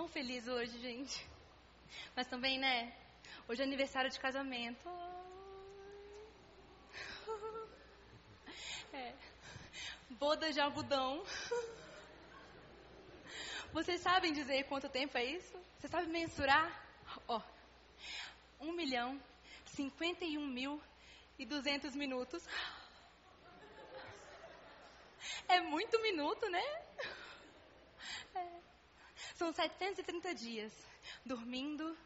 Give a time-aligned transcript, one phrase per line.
[0.00, 1.28] tão feliz hoje, gente.
[2.16, 2.90] Mas também, né?
[3.46, 4.88] Hoje é aniversário de casamento.
[8.94, 9.14] É.
[10.08, 11.22] Boda de algodão.
[13.74, 15.56] Vocês sabem dizer quanto tempo é isso?
[15.78, 16.68] Vocês sabem mensurar?
[17.28, 17.42] Ó,
[18.58, 19.20] 1 milhão,
[19.66, 20.82] 51 mil
[21.38, 22.42] e 200 minutos.
[25.46, 26.64] É muito minuto, né?
[28.34, 28.59] É.
[29.40, 30.70] São 730 dias
[31.24, 31.96] dormindo,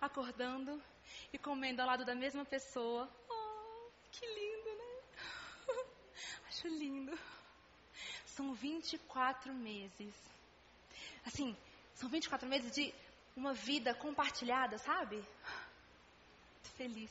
[0.00, 0.80] acordando
[1.32, 3.10] e comendo ao lado da mesma pessoa.
[3.28, 5.74] Oh, que lindo, né?
[6.46, 7.18] Acho lindo.
[8.26, 10.14] São 24 meses.
[11.26, 11.56] Assim,
[11.96, 12.94] são 24 meses de
[13.36, 15.20] uma vida compartilhada, sabe?
[16.76, 17.10] Feliz.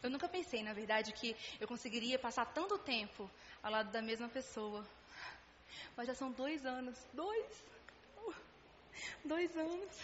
[0.00, 3.28] Eu nunca pensei, na verdade, que eu conseguiria passar tanto tempo
[3.60, 4.86] ao lado da mesma pessoa.
[5.96, 6.96] Mas já são dois anos.
[7.12, 7.77] Dois!
[9.24, 10.00] Dois anos.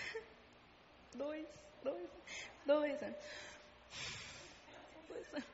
[1.14, 1.46] Dois,
[1.82, 2.10] dois,
[2.66, 3.18] dois anos.
[5.08, 5.48] Dois anos.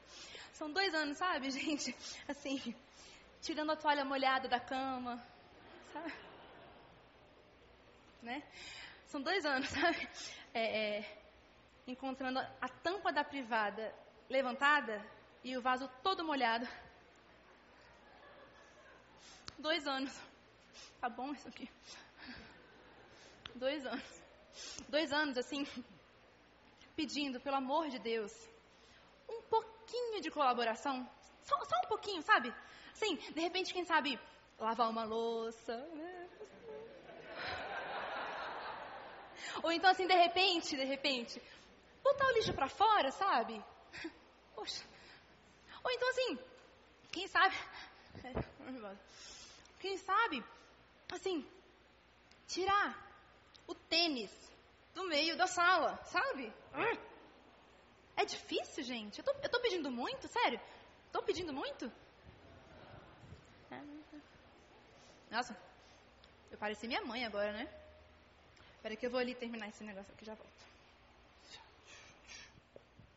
[0.52, 1.94] São dois anos, sabe, gente?
[2.28, 2.74] Assim,
[3.40, 5.22] tirando a toalha molhada da cama,
[5.92, 6.12] sabe?
[8.22, 8.42] Né?
[9.06, 10.08] São dois anos, sabe?
[10.52, 11.18] É, é,
[11.86, 13.94] encontrando a tampa da privada
[14.28, 15.04] levantada
[15.42, 16.68] e o vaso todo molhado.
[19.58, 20.14] Dois anos.
[21.00, 21.70] Tá bom isso aqui?
[23.54, 24.22] Dois anos.
[24.88, 25.66] Dois anos, assim,
[26.96, 28.32] pedindo, pelo amor de Deus,
[29.28, 31.08] um pouquinho de colaboração.
[31.44, 32.52] Só, só um pouquinho, sabe?
[32.92, 34.18] Assim, de repente, quem sabe,
[34.58, 35.76] lavar uma louça.
[35.76, 36.28] Né?
[39.62, 41.42] Ou então, assim, de repente, de repente,
[42.02, 43.62] botar o lixo para fora, sabe?
[44.54, 44.84] Poxa.
[45.82, 46.38] Ou então, assim,
[47.10, 47.56] quem sabe.
[49.80, 50.44] Quem sabe,
[51.10, 51.42] assim,
[52.46, 53.09] tirar
[53.70, 54.30] o tênis
[54.94, 56.52] do meio da sala, sabe?
[58.16, 59.18] É difícil, gente.
[59.18, 60.60] Eu tô, eu tô pedindo muito, sério?
[61.12, 61.90] Tô pedindo muito?
[65.30, 65.56] Nossa,
[66.50, 67.72] eu pareci minha mãe agora, né?
[68.74, 70.50] Espera que eu vou ali terminar esse negócio aqui já volto.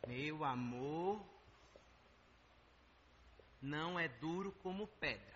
[0.06, 1.24] Meu amor
[3.60, 5.34] não é duro como pedra.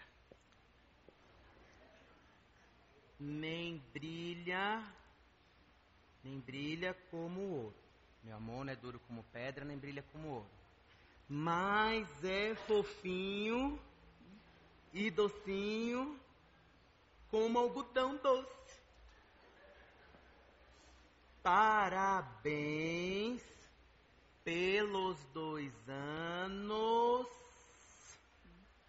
[3.18, 4.84] Nem brilha
[6.28, 7.74] nem brilha como ouro.
[8.22, 10.46] Meu amor não é duro como pedra, nem brilha como ouro.
[11.26, 13.80] Mas é fofinho
[14.92, 16.20] e docinho
[17.30, 18.78] como algodão doce.
[21.42, 23.42] Parabéns
[24.44, 27.26] pelos dois anos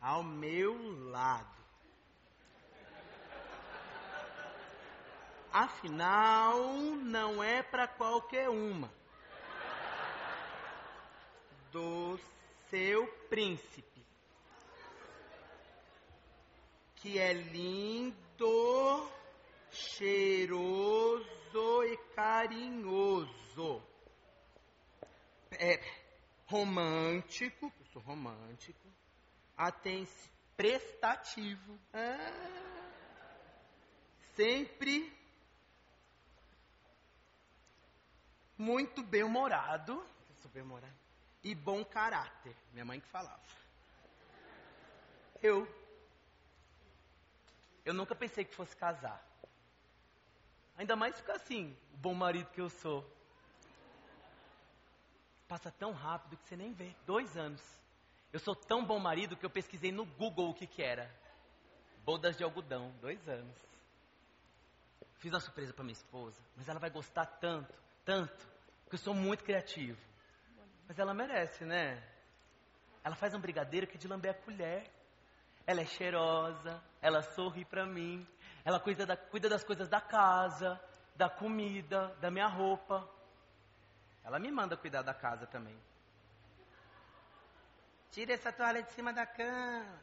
[0.01, 1.58] ao meu lado.
[5.51, 6.57] Afinal,
[6.97, 8.91] não é para qualquer uma.
[11.71, 12.19] Do
[12.69, 14.05] seu príncipe.
[16.95, 19.09] Que é lindo,
[19.71, 21.23] cheiroso
[21.83, 23.81] e carinhoso.
[25.51, 25.79] É
[26.45, 28.87] romântico, eu sou romântico.
[29.57, 31.79] Atenção, prestativo.
[31.93, 32.69] Ah,
[34.35, 35.18] sempre
[38.59, 40.05] muito bem-humorado,
[40.53, 40.93] bem-humorado,
[41.41, 42.53] e bom caráter.
[42.73, 43.41] Minha mãe que falava.
[45.41, 45.65] Eu.
[47.85, 49.25] Eu nunca pensei que fosse casar.
[50.77, 53.09] Ainda mais ficar assim, o bom marido que eu sou.
[55.47, 56.93] Passa tão rápido que você nem vê.
[57.05, 57.63] Dois anos.
[58.33, 61.09] Eu sou tão bom marido que eu pesquisei no Google o que, que era.
[62.03, 62.91] Bodas de algodão.
[62.99, 63.57] Dois anos.
[65.19, 67.73] Fiz uma surpresa para minha esposa, mas ela vai gostar tanto
[68.09, 68.47] tanto,
[68.81, 70.01] porque eu sou muito criativo.
[70.87, 72.03] Mas ela merece, né?
[73.03, 74.89] Ela faz um brigadeiro que é de lamber a colher.
[75.67, 78.27] Ela é cheirosa, ela sorri para mim,
[78.65, 80.81] ela cuida, da, cuida das coisas da casa,
[81.15, 83.07] da comida, da minha roupa.
[84.23, 85.79] Ela me manda cuidar da casa também.
[88.09, 90.01] Tira essa toalha de cima da cama.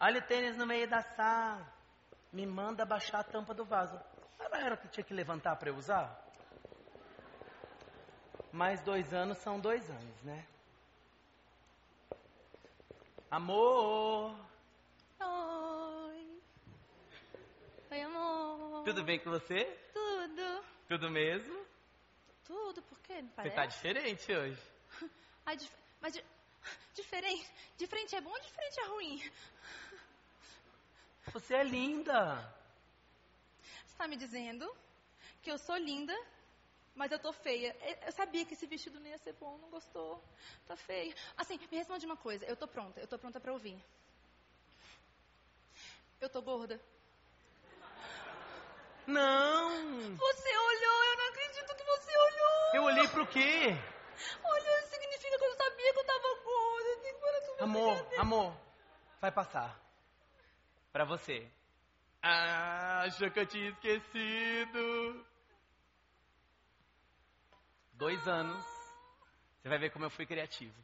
[0.00, 1.72] Olha o tênis no meio da sala.
[2.32, 3.96] Me manda baixar a tampa do vaso.
[4.40, 6.25] Ela era que tinha que levantar para eu usar?
[8.56, 10.46] Mais dois anos são dois anos, né?
[13.30, 14.34] Amor!
[15.20, 16.40] Oi!
[17.90, 18.84] Oi, amor!
[18.84, 19.64] Tudo bem com você?
[19.92, 20.64] Tudo!
[20.88, 21.66] Tudo mesmo?
[22.44, 23.20] Tudo, por quê?
[23.20, 23.54] Não parece?
[23.54, 24.62] Você tá diferente hoje.
[25.44, 25.70] Ai, dif
[26.00, 26.24] mas di
[26.94, 29.32] diferente, diferente é bom ou diferente é ruim?
[31.32, 32.36] Você é linda!
[33.84, 34.74] Você está me dizendo
[35.42, 36.14] que eu sou linda,
[36.96, 37.76] mas eu tô feia.
[38.04, 40.22] Eu sabia que esse vestido não ia ser bom, não gostou.
[40.66, 41.14] Tá feia.
[41.36, 42.44] Assim, me responde uma coisa.
[42.46, 43.78] Eu tô pronta, eu tô pronta para ouvir.
[46.20, 46.80] Eu tô gorda?
[49.06, 50.16] Não!
[50.16, 52.74] Você olhou, eu não acredito que você olhou!
[52.74, 53.76] Eu olhei pro quê?
[54.42, 56.66] Olha, significa que eu sabia que eu tava gorda.
[57.58, 58.56] Amor, amor,
[59.20, 59.78] vai passar.
[60.92, 61.46] Pra você.
[62.22, 65.26] Ah, achou que eu tinha esquecido.
[67.96, 68.62] Dois anos.
[69.58, 70.78] Você vai ver como eu fui criativo.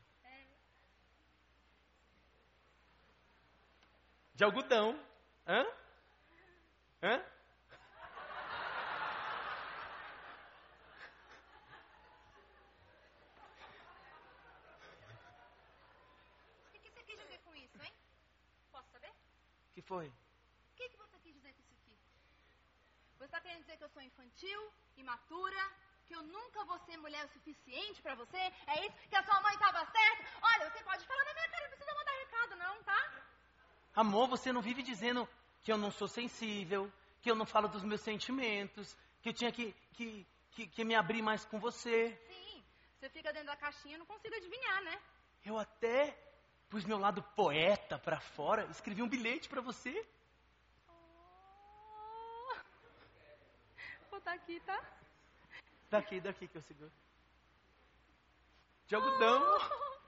[4.34, 4.98] De algodão.
[5.46, 5.62] Hã?
[7.02, 7.22] Hã?
[16.66, 17.92] O que você quis dizer com isso, hein?
[18.70, 19.10] Posso saber?
[19.10, 20.08] O que foi?
[20.08, 21.98] O que, que você quis dizer com isso aqui?
[23.18, 25.70] Você está querendo dizer que eu sou infantil, imatura,
[26.12, 28.36] que eu nunca vou ser mulher o suficiente pra você?
[28.36, 28.94] É isso?
[29.08, 30.24] Que a sua mãe estava certa?
[30.42, 33.24] Olha, você pode falar na minha cara, não precisa mandar recado não, tá?
[33.94, 35.26] Amor, você não vive dizendo
[35.62, 36.92] que eu não sou sensível,
[37.22, 40.94] que eu não falo dos meus sentimentos, que eu tinha que, que, que, que me
[40.94, 42.14] abrir mais com você.
[42.28, 42.62] Sim,
[42.98, 45.00] você fica dentro da caixinha e não consigo adivinhar, né?
[45.46, 46.14] Eu até
[46.68, 50.06] pus meu lado poeta pra fora, escrevi um bilhete pra você.
[50.88, 52.54] Oh.
[54.10, 55.01] Vou botar aqui, tá?
[55.92, 56.90] Daqui, daqui que eu seguro.
[58.86, 59.42] De algodão.
[59.42, 60.02] Oh.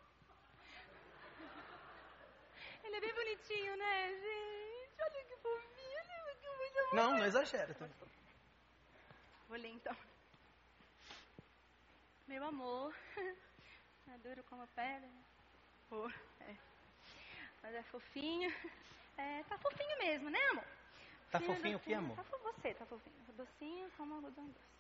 [2.84, 5.02] Ele é bem bonitinho, né, gente?
[5.02, 7.74] Olha que fofinho, olha que muito Não, não exagera.
[7.74, 7.86] Tá?
[9.46, 9.94] Vou ler então.
[12.28, 12.94] Meu amor,
[14.08, 15.10] é duro como pedra.
[15.90, 16.08] Oh,
[16.40, 16.56] é.
[17.62, 18.50] Mas é fofinho.
[19.18, 20.64] É, tá fofinho mesmo, né, amor?
[21.30, 22.16] Tá Sim, fofinho o que, amor?
[22.16, 23.14] Tá fo- você, tá fofinho.
[23.36, 24.73] Docinho como algodão doce.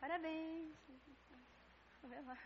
[0.00, 0.74] Parabéns.
[2.04, 2.38] Vê lá.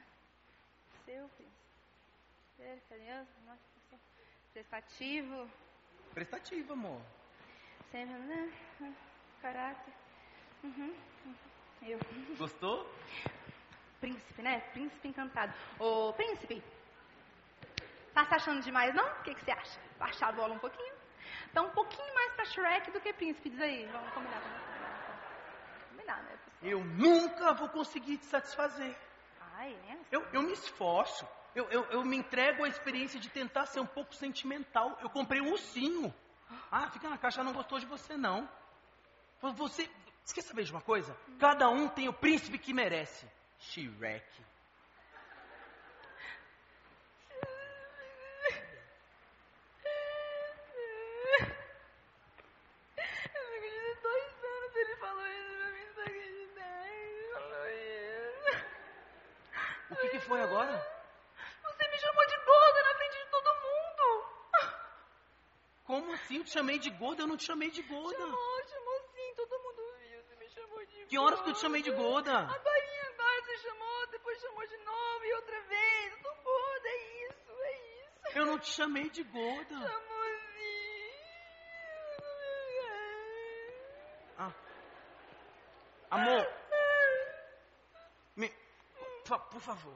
[1.04, 2.88] Seu príncipe.
[2.88, 3.98] Carinhoso, você.
[4.52, 5.50] Prestativo.
[6.14, 7.00] Prestativo, amor.
[7.90, 8.52] Sempre, né?
[9.42, 9.94] Caráter.
[10.64, 10.94] Uhum.
[11.82, 11.98] Eu.
[12.36, 12.86] Gostou?
[14.00, 14.60] Príncipe, né?
[14.72, 15.52] Príncipe encantado.
[15.78, 16.62] Ô, príncipe.
[18.14, 19.06] Tá se achando demais, não?
[19.06, 19.80] O que, que você acha?
[19.98, 20.94] Baixar a bola um pouquinho?
[21.52, 23.86] Tá um pouquinho mais pra Shrek do que príncipe, diz aí.
[23.86, 24.90] Vamos combinar, vamos combinar.
[25.90, 26.38] Vamos né?
[26.62, 28.96] Eu nunca vou conseguir te satisfazer.
[29.54, 29.98] Ai, né?
[30.10, 31.26] Eu, eu me esforço.
[31.54, 34.98] Eu, eu, eu me entrego à experiência de tentar ser um pouco sentimental.
[35.02, 36.14] Eu comprei um ursinho.
[36.70, 38.48] Ah, fica na caixa, não gostou de você, não.
[39.40, 39.88] Você.
[40.24, 41.16] Você quer saber de uma coisa?
[41.38, 43.26] Cada um tem o príncipe que merece.
[43.58, 44.24] Shrek.
[52.96, 56.58] Eu não acredito, dois anos ele falou isso pra mim, não acredito.
[56.58, 58.64] Ele falou isso.
[59.90, 60.72] O que, que foi agora?
[61.62, 64.24] Você me chamou de gorda na frente de todo mundo.
[65.84, 66.36] Como assim?
[66.38, 67.22] Eu te chamei de gorda?
[67.22, 68.18] Eu não te chamei de gorda.
[68.18, 70.22] Chamou, chamou sim, todo mundo viu.
[70.22, 72.30] Você me chamou de Que horas que eu te chamei de gorda?
[72.38, 72.54] Agora,
[73.08, 76.12] agora você chamou, depois chamou de novo e outra vez.
[76.12, 78.38] Eu tô gorda, é isso, é isso.
[78.38, 79.74] Eu não te chamei de gorda.
[79.74, 81.10] Chamou sim.
[84.38, 84.52] Ah.
[86.12, 86.46] Amor,
[88.36, 88.52] me,
[89.24, 89.94] fa- por favor,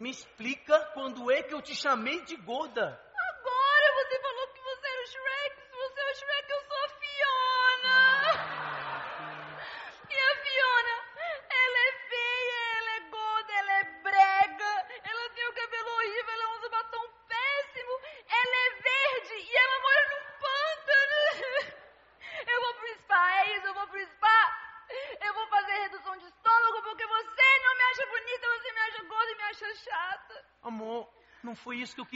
[0.00, 2.98] me explica quando é que eu te chamei de gorda.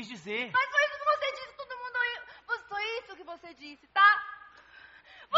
[0.02, 0.50] Quis dizer.
[0.52, 2.68] Mas foi isso que você disse, todo mundo ouviu.
[2.68, 4.10] Foi isso que você disse, tá?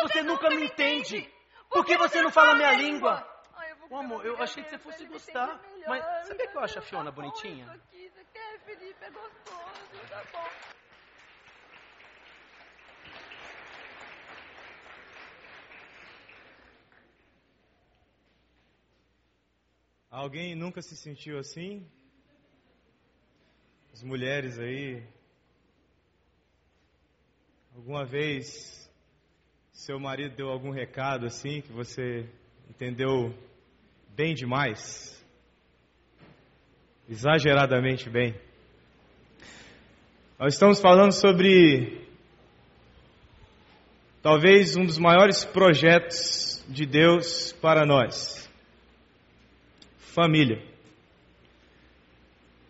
[0.02, 1.30] Você nunca me entende.
[1.68, 3.14] Por que você não fala minha língua?
[3.54, 5.61] Ai, eu vou Ô, amor, eu achei que você fosse gostar.
[5.66, 5.85] entende.
[5.87, 7.64] Mas sabia que eu acho a Fiona Tá bonitinha?
[7.64, 9.04] isso aqui, Você quer, Felipe?
[9.04, 10.49] É gostoso, tá bom.
[20.11, 21.90] Alguém nunca se sentiu assim?
[24.04, 25.02] Mulheres aí.
[27.75, 28.87] Alguma vez
[29.73, 32.28] seu marido deu algum recado assim que você
[32.68, 33.34] entendeu
[34.14, 35.25] bem demais?
[37.08, 38.38] Exageradamente bem.
[40.38, 42.06] Nós estamos falando sobre
[44.23, 48.50] talvez um dos maiores projetos de Deus para nós:
[49.96, 50.74] família.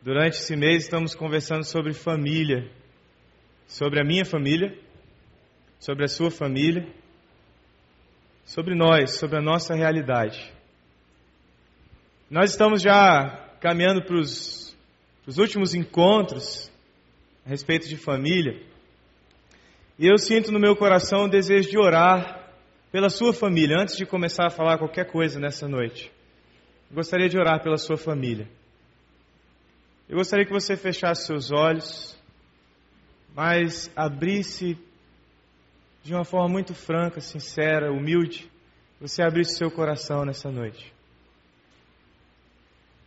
[0.05, 2.71] Durante esse mês estamos conversando sobre família,
[3.67, 4.79] sobre a minha família,
[5.79, 6.87] sobre a sua família,
[8.45, 10.53] sobre nós, sobre a nossa realidade.
[12.31, 14.77] Nós estamos já caminhando para os
[15.39, 16.71] últimos encontros
[17.47, 18.61] a respeito de família.
[19.99, 22.53] E eu sinto no meu coração o desejo de orar
[22.93, 26.13] pela sua família, antes de começar a falar qualquer coisa nessa noite.
[26.93, 28.47] Gostaria de orar pela sua família.
[30.09, 32.17] Eu gostaria que você fechasse seus olhos,
[33.35, 34.79] mas abrisse
[36.03, 38.51] de uma forma muito franca, sincera, humilde,
[39.01, 40.93] você abrisse seu coração nessa noite.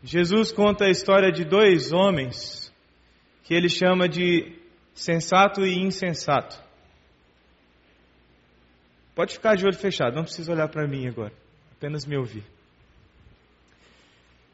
[0.03, 2.73] Jesus conta a história de dois homens
[3.43, 4.59] que ele chama de
[4.93, 6.61] sensato e insensato.
[9.15, 11.33] Pode ficar de olho fechado, não precisa olhar para mim agora,
[11.71, 12.43] apenas me ouvir.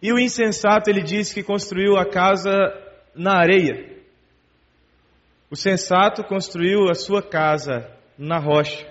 [0.03, 2.51] E o insensato, ele diz que construiu a casa
[3.15, 4.03] na areia.
[5.50, 8.86] O sensato construiu a sua casa na rocha.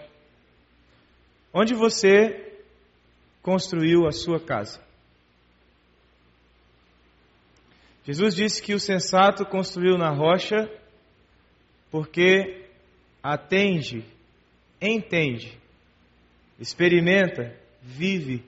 [1.52, 2.62] Onde você
[3.42, 4.80] construiu a sua casa?
[8.04, 10.66] Jesus disse que o sensato construiu na rocha
[11.90, 12.68] porque
[13.22, 14.02] atende,
[14.80, 15.60] entende,
[16.58, 18.42] experimenta, vive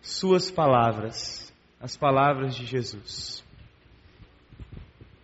[0.00, 1.51] suas palavras,
[1.82, 3.44] as palavras de Jesus.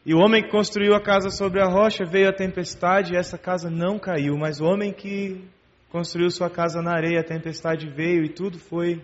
[0.05, 3.39] E o homem que construiu a casa sobre a rocha veio a tempestade e essa
[3.39, 5.45] casa não caiu, mas o homem que
[5.89, 9.01] construiu sua casa na areia, a tempestade veio e tudo foi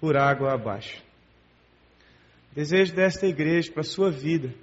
[0.00, 1.02] por água abaixo.
[2.54, 4.54] Desejo desta igreja para a sua vida.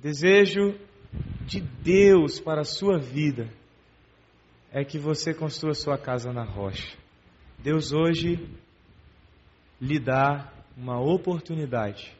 [0.00, 0.74] Desejo
[1.46, 3.48] de Deus para a sua vida
[4.72, 6.96] é que você construa sua casa na rocha.
[7.58, 8.38] Deus hoje
[9.82, 12.16] lhe dá uma oportunidade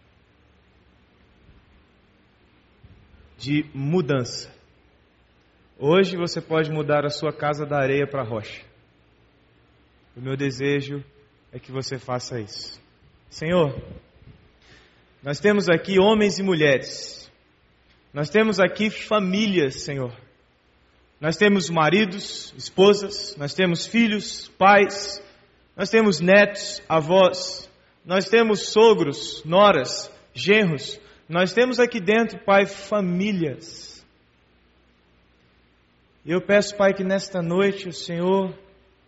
[3.39, 4.53] de mudança.
[5.79, 8.65] Hoje você pode mudar a sua casa da areia para a rocha.
[10.17, 11.05] O meu desejo
[11.53, 12.83] é que você faça isso.
[13.31, 13.81] Senhor,
[15.23, 17.31] nós temos aqui homens e mulheres,
[18.13, 20.13] nós temos aqui famílias, Senhor.
[21.21, 25.23] Nós temos maridos, esposas, nós temos filhos, pais,
[25.77, 27.71] nós temos netos, avós,
[28.05, 34.05] nós temos sogros, noras, genros, nós temos aqui dentro, Pai, famílias.
[36.25, 38.57] E eu peço, Pai, que nesta noite o Senhor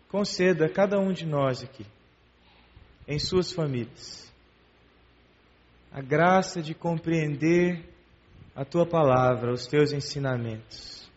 [0.08, 1.84] conceda a cada um de nós aqui
[3.06, 4.32] em suas famílias.
[5.92, 7.84] A graça de compreender
[8.56, 11.10] a tua palavra, os teus ensinamentos.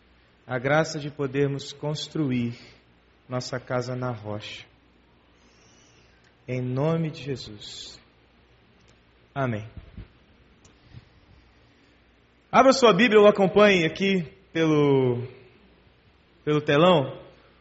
[0.46, 2.56] A graça de podermos construir
[3.28, 4.67] nossa casa na rocha.
[6.48, 8.00] Em nome de Jesus.
[9.34, 9.68] Amém.
[12.50, 15.28] Abra sua Bíblia ou acompanhe aqui pelo,
[16.46, 17.20] pelo telão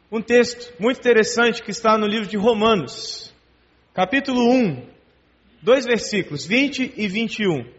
[0.10, 3.36] um texto muito interessante que está no livro de Romanos
[3.94, 4.88] capítulo 1,
[5.62, 7.70] dois versículos, 20 e 21.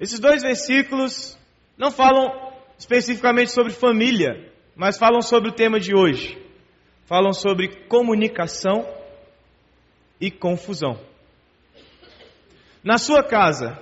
[0.00, 1.38] Esses dois versículos
[1.76, 6.38] não falam especificamente sobre família, mas falam sobre o tema de hoje.
[7.04, 8.96] Falam sobre comunicação
[10.20, 10.98] e confusão.
[12.82, 13.78] Na sua casa,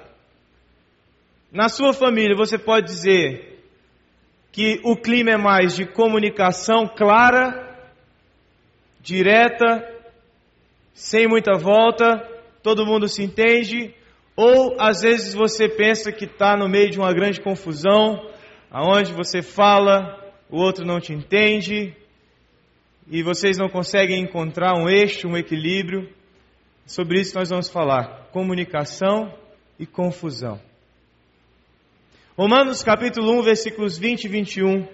[1.53, 3.63] na sua família, você pode dizer
[4.53, 7.79] que o clima é mais de comunicação clara,
[9.01, 9.87] direta,
[10.93, 12.19] sem muita volta,
[12.63, 13.95] todo mundo se entende,
[14.35, 18.31] ou às vezes você pensa que está no meio de uma grande confusão,
[18.71, 20.19] aonde você fala,
[20.51, 21.95] o outro não te entende,
[23.09, 26.09] e vocês não conseguem encontrar um eixo, um equilíbrio.
[26.87, 29.35] Sobre isso nós vamos falar: comunicação
[29.77, 30.61] e confusão.
[32.39, 34.89] Romanos capítulo 1, versículos 20 e 21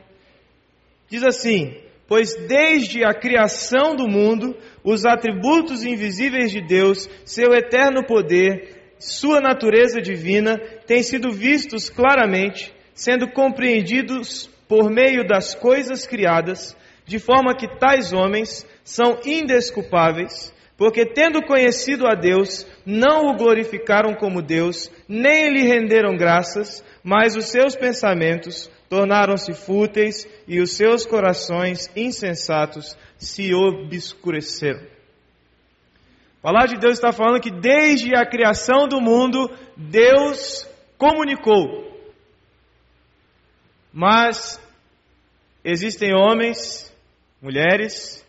[1.11, 1.77] diz assim:
[2.09, 9.39] Pois desde a criação do mundo, os atributos invisíveis de Deus, seu eterno poder, sua
[9.41, 17.55] natureza divina, têm sido vistos claramente, sendo compreendidos por meio das coisas criadas, de forma
[17.55, 24.91] que tais homens são indesculpáveis, porque tendo conhecido a Deus, não o glorificaram como Deus,
[25.07, 32.99] nem lhe renderam graças, mas os seus pensamentos tornaram-se fúteis e os seus corações insensatos
[33.17, 34.81] se obscureceram.
[36.41, 41.97] A palavra de Deus está falando que desde a criação do mundo, Deus comunicou.
[43.93, 44.61] Mas
[45.63, 46.93] existem homens,
[47.41, 48.27] mulheres,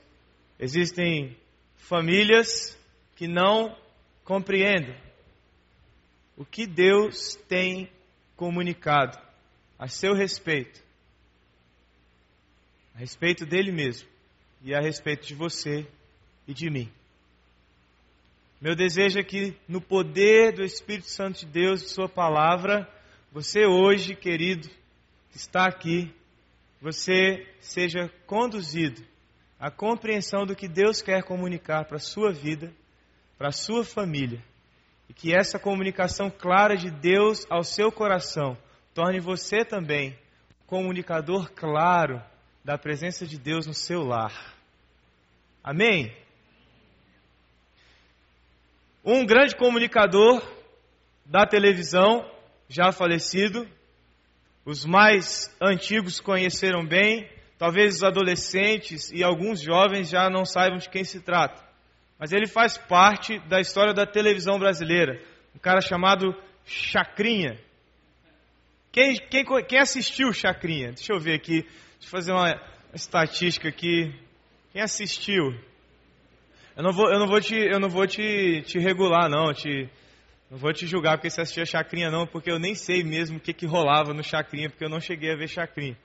[0.59, 1.35] existem
[1.83, 2.77] famílias
[3.15, 3.77] que não
[4.23, 4.95] compreendem
[6.37, 7.89] o que Deus tem
[8.35, 9.19] comunicado
[9.77, 10.81] a seu respeito,
[12.95, 14.07] a respeito dele mesmo
[14.63, 15.85] e a respeito de você
[16.47, 16.91] e de mim.
[18.61, 22.89] Meu desejo é que, no poder do Espírito Santo de Deus e Sua palavra,
[23.29, 24.69] você hoje, querido,
[25.31, 26.13] que está aqui,
[26.81, 29.03] você seja conduzido
[29.63, 32.73] à compreensão do que Deus quer comunicar para a sua vida,
[33.37, 34.43] para a sua família,
[35.07, 38.57] e que essa comunicação clara de Deus ao seu coração
[38.93, 40.19] torne você também
[40.67, 42.21] comunicador claro
[42.61, 44.53] da presença de Deus no seu lar.
[45.63, 46.13] Amém?
[49.01, 50.45] Um grande comunicador
[51.25, 52.29] da televisão,
[52.67, 53.65] já falecido,
[54.65, 60.89] os mais antigos conheceram bem, talvez os adolescentes e alguns jovens já não saibam de
[60.89, 61.61] quem se trata.
[62.19, 65.21] Mas ele faz parte da história da televisão brasileira.
[65.55, 66.33] Um cara chamado
[66.65, 67.59] Chacrinha.
[68.91, 70.91] Quem, quem, quem assistiu Chacrinha?
[70.91, 71.63] Deixa eu ver aqui.
[71.63, 72.53] Deixa eu fazer uma
[72.93, 74.13] estatística aqui.
[74.71, 75.53] Quem assistiu?
[76.75, 79.53] Eu não vou, eu não vou, te, eu não vou te, te regular, não.
[79.53, 79.89] Te,
[80.49, 83.39] não vou te julgar porque você assistia Chacrinha, não, porque eu nem sei mesmo o
[83.39, 85.97] que, que rolava no Chacrinha, porque eu não cheguei a ver Chacrinha.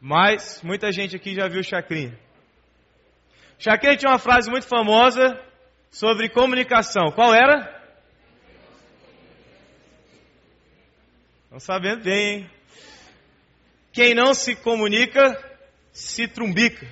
[0.00, 2.18] Mas muita gente aqui já viu Chacrinha.
[3.58, 5.40] Chacrinha tinha uma frase muito famosa
[5.90, 7.10] sobre comunicação.
[7.12, 7.74] Qual era?
[11.44, 12.50] Estão sabendo bem, hein?
[13.92, 15.42] Quem não se comunica,
[15.90, 16.86] se trumbica.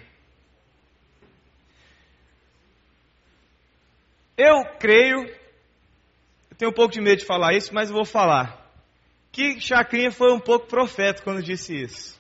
[4.39, 5.29] Eu creio,
[6.51, 8.59] eu tenho um pouco de medo de falar isso, mas eu vou falar.
[9.31, 12.19] Que Chacrinha foi um pouco profeta quando disse isso.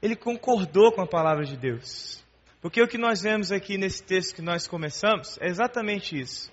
[0.00, 2.24] Ele concordou com a palavra de Deus.
[2.60, 6.50] Porque o que nós vemos aqui nesse texto que nós começamos é exatamente isso.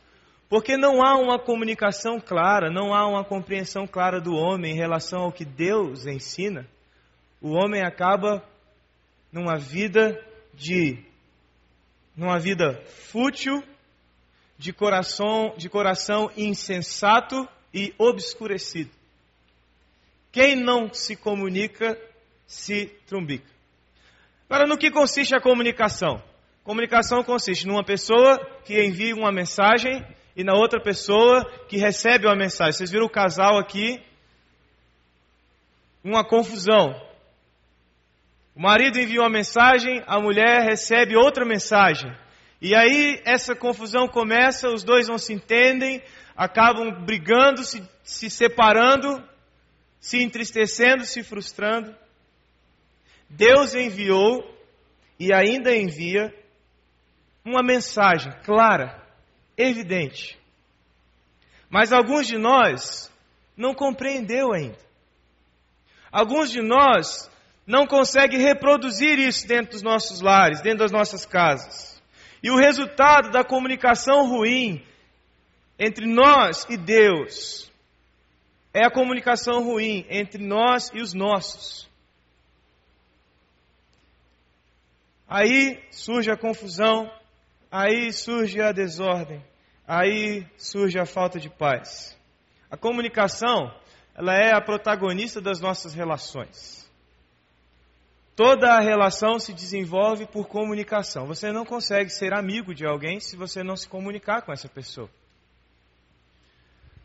[0.48, 5.22] Porque não há uma comunicação clara, não há uma compreensão clara do homem em relação
[5.22, 6.68] ao que Deus ensina,
[7.42, 8.44] o homem acaba
[9.32, 10.20] numa vida
[10.54, 11.04] de
[12.16, 12.82] numa vida
[13.12, 13.62] fútil,
[14.58, 18.90] de coração, de coração insensato e obscurecido.
[20.32, 22.00] Quem não se comunica,
[22.46, 23.50] se trumbica.
[24.50, 26.22] Agora, no que consiste a comunicação?
[26.64, 30.06] Comunicação consiste numa pessoa que envia uma mensagem
[30.36, 32.74] e na outra pessoa que recebe uma mensagem.
[32.74, 34.02] Vocês viram o casal aqui?
[36.04, 37.00] Uma confusão.
[38.56, 42.12] O marido envia uma mensagem, a mulher recebe outra mensagem.
[42.62, 46.02] E aí essa confusão começa, os dois não se entendem,
[46.36, 49.22] acabam brigando, se, se separando,
[50.00, 51.96] se entristecendo, se frustrando.
[53.30, 54.44] Deus enviou
[55.20, 56.34] e ainda envia
[57.44, 59.02] uma mensagem clara,
[59.58, 60.38] evidente.
[61.70, 63.12] Mas alguns de nós
[63.56, 64.80] não compreendeu ainda.
[66.12, 67.30] Alguns de nós
[67.68, 72.02] não consegue reproduzir isso dentro dos nossos lares, dentro das nossas casas.
[72.42, 74.86] E o resultado da comunicação ruim
[75.80, 77.72] entre nós e Deus
[78.74, 81.90] é a comunicação ruim entre nós e os nossos.
[85.28, 87.12] Aí surge a confusão,
[87.72, 89.44] aí surge a desordem,
[89.88, 92.16] aí surge a falta de paz.
[92.70, 93.74] A comunicação,
[94.16, 96.86] ela é a protagonista das nossas relações.
[98.36, 101.26] Toda a relação se desenvolve por comunicação.
[101.26, 105.10] Você não consegue ser amigo de alguém se você não se comunicar com essa pessoa.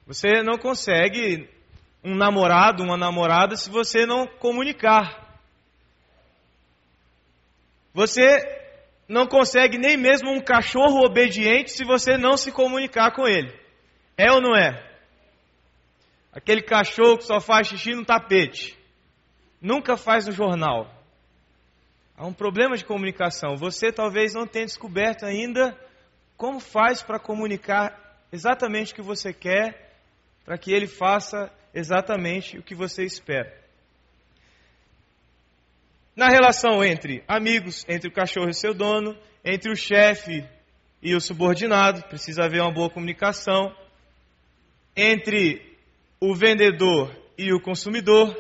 [0.07, 1.49] Você não consegue
[2.03, 5.30] um namorado, uma namorada, se você não comunicar.
[7.93, 8.61] Você
[9.09, 13.53] não consegue nem mesmo um cachorro obediente se você não se comunicar com ele.
[14.17, 14.89] É ou não é?
[16.33, 18.79] Aquele cachorro que só faz xixi no tapete.
[19.61, 20.89] Nunca faz no jornal.
[22.17, 23.57] Há um problema de comunicação.
[23.57, 25.77] Você talvez não tenha descoberto ainda
[26.37, 27.99] como faz para comunicar
[28.31, 29.99] exatamente o que você quer,
[30.45, 33.53] para que ele faça exatamente o que você espera.
[36.21, 40.47] Na relação entre amigos, entre o cachorro e seu dono, entre o chefe
[41.01, 43.75] e o subordinado, precisa haver uma boa comunicação.
[44.95, 45.79] Entre
[46.21, 48.37] o vendedor e o consumidor.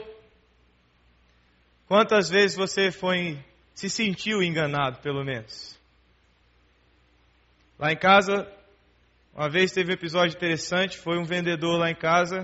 [1.88, 5.80] Quantas vezes você foi se sentiu enganado, pelo menos.
[7.78, 8.46] Lá em casa,
[9.34, 12.40] uma vez teve um episódio interessante, foi um vendedor lá em casa,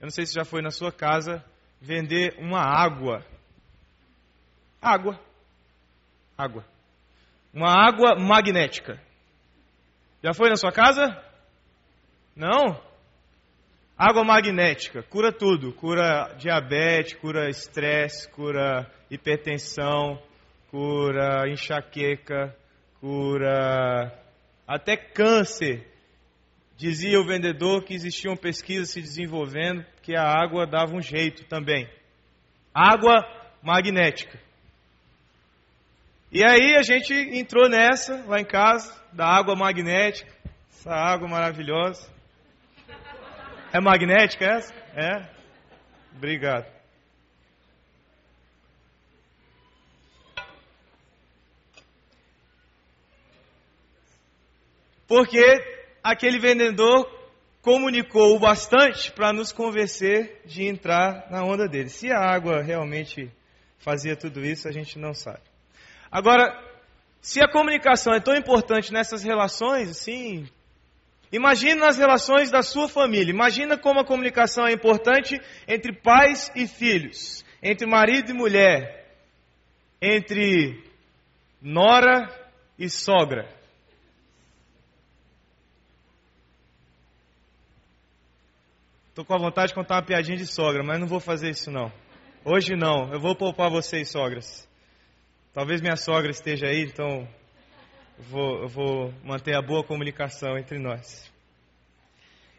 [0.00, 1.40] eu não sei se já foi na sua casa,
[1.80, 3.24] vender uma água.
[4.82, 5.16] Água.
[6.36, 6.64] Água.
[7.54, 9.00] Uma água magnética.
[10.24, 11.06] Já foi na sua casa?
[12.34, 12.82] Não?
[13.96, 20.20] Água magnética cura tudo: cura diabetes, cura estresse, cura hipertensão,
[20.68, 22.52] cura enxaqueca,
[23.00, 24.12] cura
[24.66, 25.86] até câncer.
[26.76, 31.88] Dizia o vendedor que existiam pesquisas se desenvolvendo que a água dava um jeito também.
[32.74, 33.22] Água
[33.62, 34.40] magnética.
[36.34, 40.32] E aí a gente entrou nessa lá em casa, da água magnética,
[40.70, 42.10] essa água maravilhosa.
[43.70, 44.72] É magnética essa?
[44.96, 45.28] É?
[46.16, 46.64] Obrigado.
[55.06, 55.44] Porque
[56.02, 57.06] aquele vendedor
[57.60, 61.90] comunicou o bastante para nos convencer de entrar na onda dele.
[61.90, 63.30] Se a água realmente
[63.76, 65.51] fazia tudo isso, a gente não sabe.
[66.12, 66.62] Agora,
[67.22, 70.46] se a comunicação é tão importante nessas relações, assim,
[71.32, 73.32] imagine nas relações da sua família.
[73.32, 79.08] Imagina como a comunicação é importante entre pais e filhos, entre marido e mulher,
[80.02, 80.84] entre
[81.62, 82.28] nora
[82.78, 83.48] e sogra.
[89.08, 91.70] Estou com a vontade de contar uma piadinha de sogra, mas não vou fazer isso
[91.70, 91.90] não.
[92.44, 94.68] Hoje não, eu vou poupar vocês, sogras.
[95.54, 97.28] Talvez minha sogra esteja aí, então
[98.18, 101.30] vou, vou manter a boa comunicação entre nós.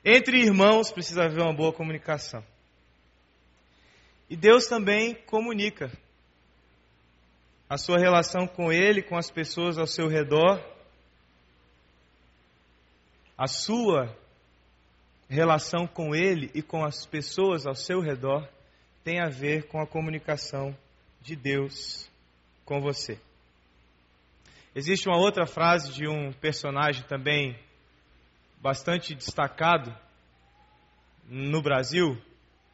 [0.05, 2.45] Entre irmãos precisa haver uma boa comunicação.
[4.29, 5.91] E Deus também comunica
[7.67, 10.63] a sua relação com Ele, com as pessoas ao seu redor,
[13.35, 14.15] a sua
[15.27, 18.47] relação com Ele e com as pessoas ao seu redor
[19.03, 20.77] tem a ver com a comunicação
[21.21, 22.12] de Deus
[22.65, 23.19] com você.
[24.75, 27.57] Existe uma outra frase de um personagem também
[28.59, 29.95] bastante destacado
[31.27, 32.17] no Brasil,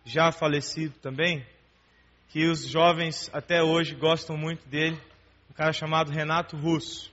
[0.05, 1.45] já falecido também,
[2.29, 4.99] que os jovens até hoje gostam muito dele,
[5.49, 7.11] um cara chamado Renato Russo.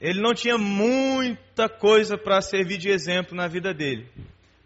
[0.00, 4.06] Ele não tinha muita coisa para servir de exemplo na vida dele.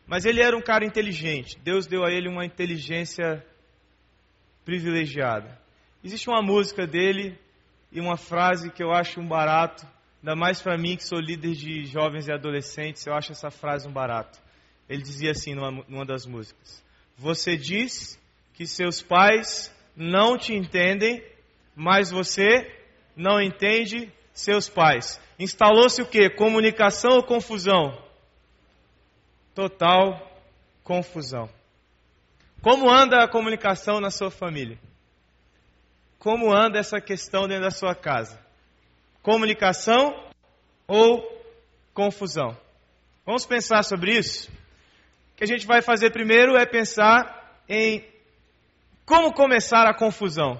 [0.06, 1.58] Mas ele era um cara inteligente.
[1.60, 3.44] Deus deu a ele uma inteligência
[4.68, 5.58] privilegiada.
[6.04, 7.38] Existe uma música dele
[7.90, 9.86] e uma frase que eu acho um barato,
[10.18, 13.88] ainda mais para mim que sou líder de jovens e adolescentes, eu acho essa frase
[13.88, 14.38] um barato.
[14.86, 16.84] Ele dizia assim numa, numa das músicas:
[17.16, 18.20] Você diz
[18.52, 21.24] que seus pais não te entendem,
[21.74, 22.70] mas você
[23.16, 25.18] não entende seus pais.
[25.38, 26.28] Instalou-se o que?
[26.28, 27.98] Comunicação ou confusão?
[29.54, 30.30] Total
[30.84, 31.48] confusão.
[32.62, 34.78] Como anda a comunicação na sua família?
[36.18, 38.38] Como anda essa questão dentro da sua casa?
[39.22, 40.28] Comunicação
[40.86, 41.22] ou
[41.94, 42.56] confusão?
[43.24, 44.50] Vamos pensar sobre isso?
[45.32, 48.04] O que a gente vai fazer primeiro é pensar em
[49.06, 50.58] como começar a confusão.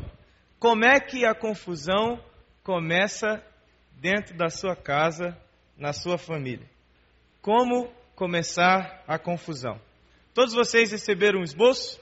[0.61, 2.23] Como é que a confusão
[2.63, 3.43] começa
[3.93, 5.37] dentro da sua casa,
[5.77, 6.67] na sua família.
[7.43, 9.81] Como começar a confusão?
[10.39, 12.01] Todos vocês receberam um esboço?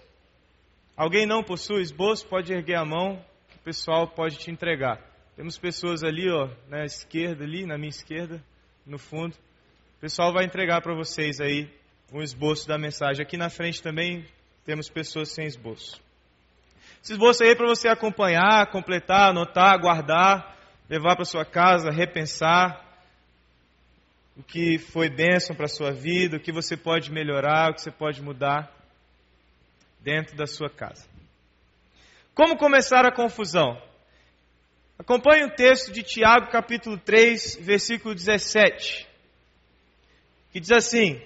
[0.95, 2.29] Alguém não possui esboço?
[2.29, 3.19] Pode erguer a mão,
[3.55, 5.01] o pessoal pode te entregar.
[5.35, 8.45] Temos pessoas ali, ó, na esquerda, ali, na minha esquerda,
[8.85, 9.35] no fundo.
[9.97, 11.67] O pessoal vai entregar para vocês aí
[12.13, 13.23] um esboço da mensagem.
[13.23, 14.27] Aqui na frente também
[14.67, 15.99] temos pessoas sem esboço.
[17.03, 20.55] Esse esboço aí é para você acompanhar, completar, anotar, guardar
[20.89, 22.86] levar para sua casa, repensar
[24.37, 27.81] o que foi bênção para a sua vida, o que você pode melhorar, o que
[27.81, 28.71] você pode mudar
[30.01, 31.07] dentro da sua casa.
[32.35, 33.81] Como começar a confusão?
[34.99, 39.07] Acompanhe o texto de Tiago, capítulo 3, versículo 17,
[40.53, 41.21] que diz assim: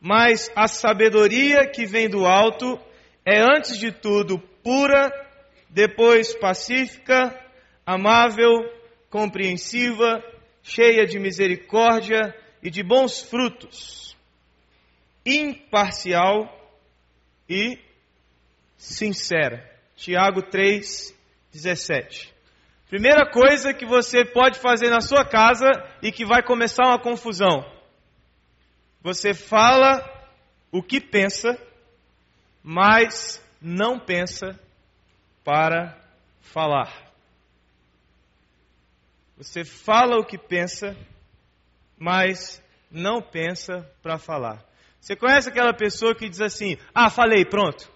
[0.00, 2.80] Mas a sabedoria que vem do alto
[3.26, 5.10] é antes de tudo pura,
[5.68, 7.38] depois pacífica,
[7.84, 8.50] amável,
[9.10, 10.22] compreensiva,
[10.62, 14.16] cheia de misericórdia e de bons frutos,
[15.26, 16.48] imparcial
[17.48, 17.78] e
[18.76, 19.70] sincera.
[19.96, 21.16] Tiago 3,
[21.52, 22.32] 17.
[22.88, 25.70] Primeira coisa que você pode fazer na sua casa
[26.02, 27.64] e que vai começar uma confusão.
[29.02, 30.02] Você fala
[30.70, 31.58] o que pensa,
[32.62, 34.58] mas não pensa
[35.44, 35.98] para
[36.40, 37.11] falar.
[39.42, 40.96] Você fala o que pensa,
[41.98, 44.64] mas não pensa para falar.
[45.00, 47.90] Você conhece aquela pessoa que diz assim: Ah, falei, pronto.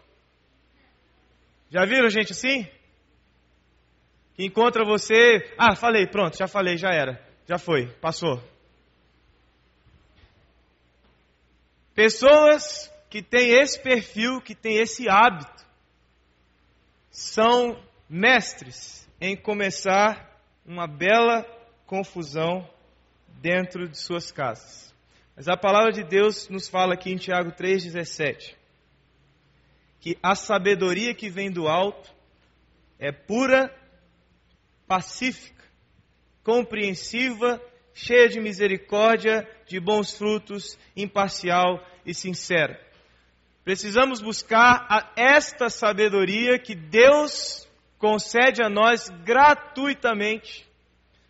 [1.70, 2.64] Já viram gente assim?
[4.34, 5.54] Que encontra você.
[5.56, 7.24] Ah, falei, pronto, já falei, já era.
[7.46, 8.42] Já foi, passou.
[11.94, 15.64] Pessoas que têm esse perfil, que têm esse hábito,
[17.08, 17.80] são
[18.10, 20.35] mestres em começar
[20.66, 21.44] uma bela
[21.86, 22.68] confusão
[23.40, 24.94] dentro de suas casas.
[25.36, 28.56] Mas a palavra de Deus nos fala aqui em Tiago 3,17
[30.06, 32.14] que a sabedoria que vem do alto
[32.96, 33.74] é pura,
[34.86, 35.64] pacífica,
[36.44, 37.60] compreensiva,
[37.92, 42.80] cheia de misericórdia, de bons frutos, imparcial e sincera.
[43.64, 47.65] Precisamos buscar esta sabedoria que Deus
[47.98, 50.66] concede a nós gratuitamente.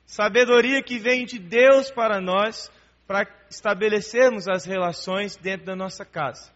[0.05, 2.71] Sabedoria que vem de Deus para nós,
[3.07, 6.51] para estabelecermos as relações dentro da nossa casa.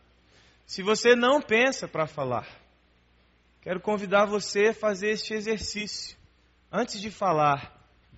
[0.66, 2.46] Se você não pensa para falar,
[3.60, 6.16] quero convidar você a fazer este exercício.
[6.70, 7.76] Antes de falar,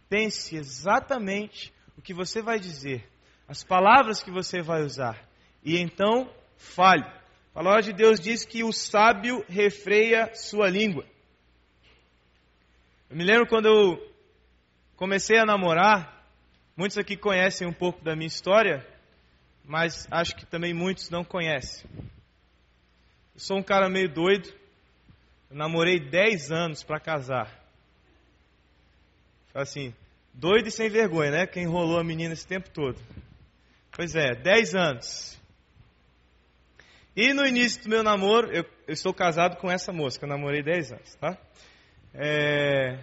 [0.08, 3.08] pense exatamente o que você vai dizer,
[3.48, 5.26] as palavras que você vai usar,
[5.64, 7.04] e então fale.
[7.04, 11.06] A palavra de Deus diz que o sábio refreia sua língua.
[13.12, 14.12] Eu me lembro quando eu
[14.96, 16.24] comecei a namorar,
[16.74, 18.86] muitos aqui conhecem um pouco da minha história,
[19.66, 21.84] mas acho que também muitos não conhecem.
[23.34, 24.48] Eu sou um cara meio doido.
[25.50, 27.52] Eu namorei 10 anos para casar.
[29.52, 29.94] Assim,
[30.32, 31.46] doido e sem vergonha, né?
[31.46, 32.98] Quem enrolou a menina esse tempo todo.
[33.90, 35.38] Pois é, 10 anos.
[37.14, 40.30] E no início do meu namoro, eu, eu estou casado com essa moça, que eu
[40.30, 41.36] namorei 10 anos, tá?
[42.14, 42.98] É...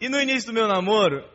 [0.00, 1.28] E no início do meu namoro,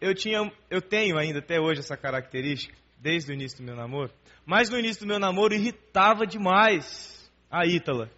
[0.00, 4.12] eu, tinha, eu tenho ainda até hoje essa característica, desde o início do meu namoro,
[4.46, 8.10] mas no início do meu namoro irritava demais a Ítala,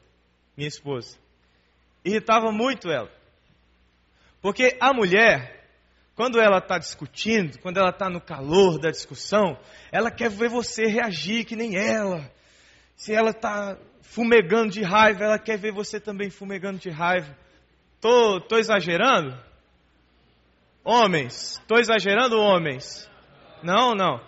[0.56, 1.18] minha esposa.
[2.04, 3.10] Irritava muito ela.
[4.40, 5.66] Porque a mulher,
[6.14, 9.58] quando ela está discutindo, quando ela está no calor da discussão,
[9.92, 12.30] ela quer ver você reagir que nem ela.
[12.96, 13.78] Se ela está
[14.10, 17.32] fumegando de raiva, ela quer ver você também fumegando de raiva.
[18.00, 19.38] Tô, tô exagerando?
[20.82, 23.08] Homens, tô exagerando, homens?
[23.62, 24.20] Não, não.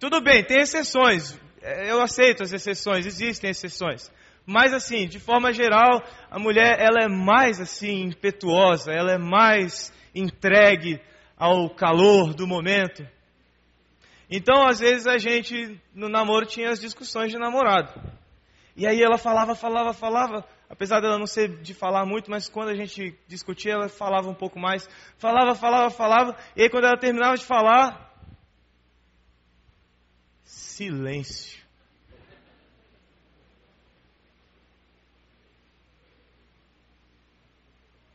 [0.00, 1.38] Tudo bem, tem exceções.
[1.60, 4.10] É, eu aceito as exceções, existem exceções.
[4.46, 9.92] Mas assim, de forma geral, a mulher ela é mais assim impetuosa, ela é mais
[10.14, 10.98] entregue
[11.36, 13.06] ao calor do momento.
[14.30, 17.92] Então, às vezes a gente no namoro tinha as discussões de namorado.
[18.76, 22.68] E aí ela falava, falava, falava, apesar dela não ser de falar muito, mas quando
[22.68, 24.86] a gente discutia, ela falava um pouco mais.
[25.16, 28.14] Falava, falava, falava, e aí quando ela terminava de falar,
[30.44, 31.64] silêncio.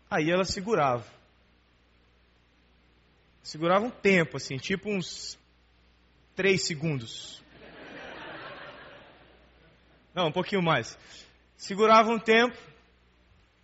[0.08, 1.06] Aí ela segurava.
[3.42, 5.40] Segurava um tempo, assim, tipo uns
[6.36, 7.41] três segundos.
[10.14, 10.98] Não, um pouquinho mais.
[11.58, 12.58] Segurava um tempo,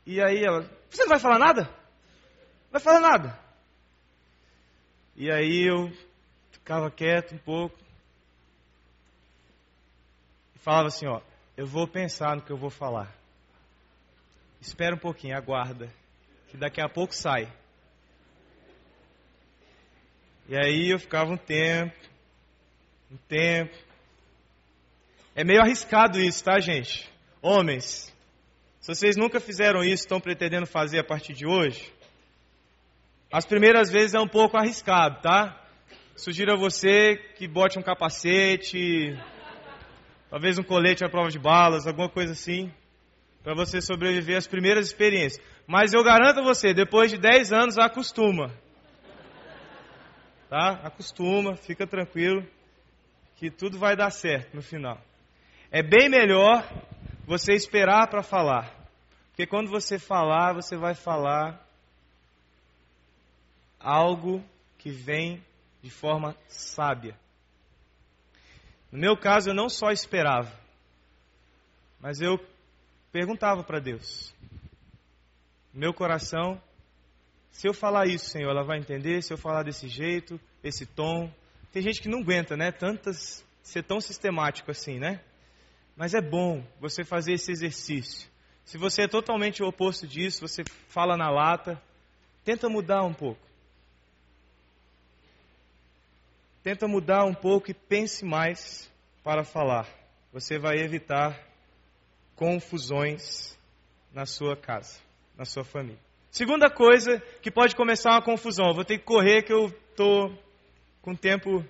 [0.05, 1.63] e aí ela, você não vai falar nada?
[1.63, 3.39] Não vai falar nada.
[5.15, 5.91] E aí eu
[6.51, 7.87] ficava quieto um pouco
[10.67, 11.21] falava assim, ó,
[11.55, 13.09] eu vou pensar no que eu vou falar.
[14.59, 15.89] Espera um pouquinho, aguarda,
[16.49, 17.49] que daqui a pouco sai.
[20.49, 21.95] E aí eu ficava um tempo,
[23.09, 23.77] um tempo.
[25.37, 27.07] É meio arriscado isso, tá, gente?
[27.43, 28.11] Homens,
[28.79, 31.93] se vocês nunca fizeram isso, estão pretendendo fazer a partir de hoje,
[33.31, 35.63] as primeiras vezes é um pouco arriscado, tá?
[36.15, 39.15] Sugiro a você que bote um capacete,
[40.27, 42.73] talvez um colete à prova de balas, alguma coisa assim,
[43.43, 45.39] para você sobreviver às primeiras experiências.
[45.67, 48.51] Mas eu garanto a você, depois de 10 anos, acostuma.
[50.49, 50.79] Tá?
[50.83, 52.43] Acostuma, fica tranquilo,
[53.35, 54.99] que tudo vai dar certo no final.
[55.71, 56.63] É bem melhor
[57.25, 58.73] você esperar para falar.
[59.29, 61.63] Porque quando você falar, você vai falar
[63.79, 64.43] algo
[64.77, 65.43] que vem
[65.81, 67.15] de forma sábia.
[68.91, 70.51] No meu caso, eu não só esperava,
[71.99, 72.39] mas eu
[73.11, 74.33] perguntava para Deus.
[75.73, 76.59] Meu coração,
[77.51, 79.21] se eu falar isso, Senhor, ela vai entender?
[79.21, 81.31] Se eu falar desse jeito, esse tom.
[81.71, 82.71] Tem gente que não aguenta, né?
[82.71, 85.21] Tantas, ser tão sistemático assim, né?
[85.97, 88.29] Mas é bom você fazer esse exercício.
[88.63, 91.81] Se você é totalmente o oposto disso, você fala na lata,
[92.45, 93.41] tenta mudar um pouco.
[96.61, 98.91] Tenta mudar um pouco e pense mais
[99.23, 99.87] para falar.
[100.31, 101.35] Você vai evitar
[102.35, 103.57] confusões
[104.13, 104.99] na sua casa,
[105.35, 105.99] na sua família.
[106.29, 108.67] Segunda coisa que pode começar uma confusão.
[108.67, 110.37] Eu vou ter que correr que eu estou
[111.01, 111.65] com o tempo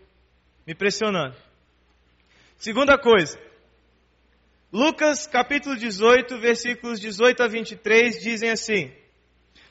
[0.65, 1.37] me pressionando.
[2.57, 3.46] Segunda coisa.
[4.71, 8.91] Lucas capítulo 18, versículos 18 a 23 dizem assim: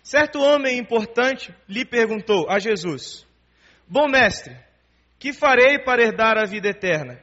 [0.02, 3.26] Certo homem importante lhe perguntou a Jesus:
[3.86, 4.56] Bom mestre,
[5.18, 7.22] que farei para herdar a vida eterna?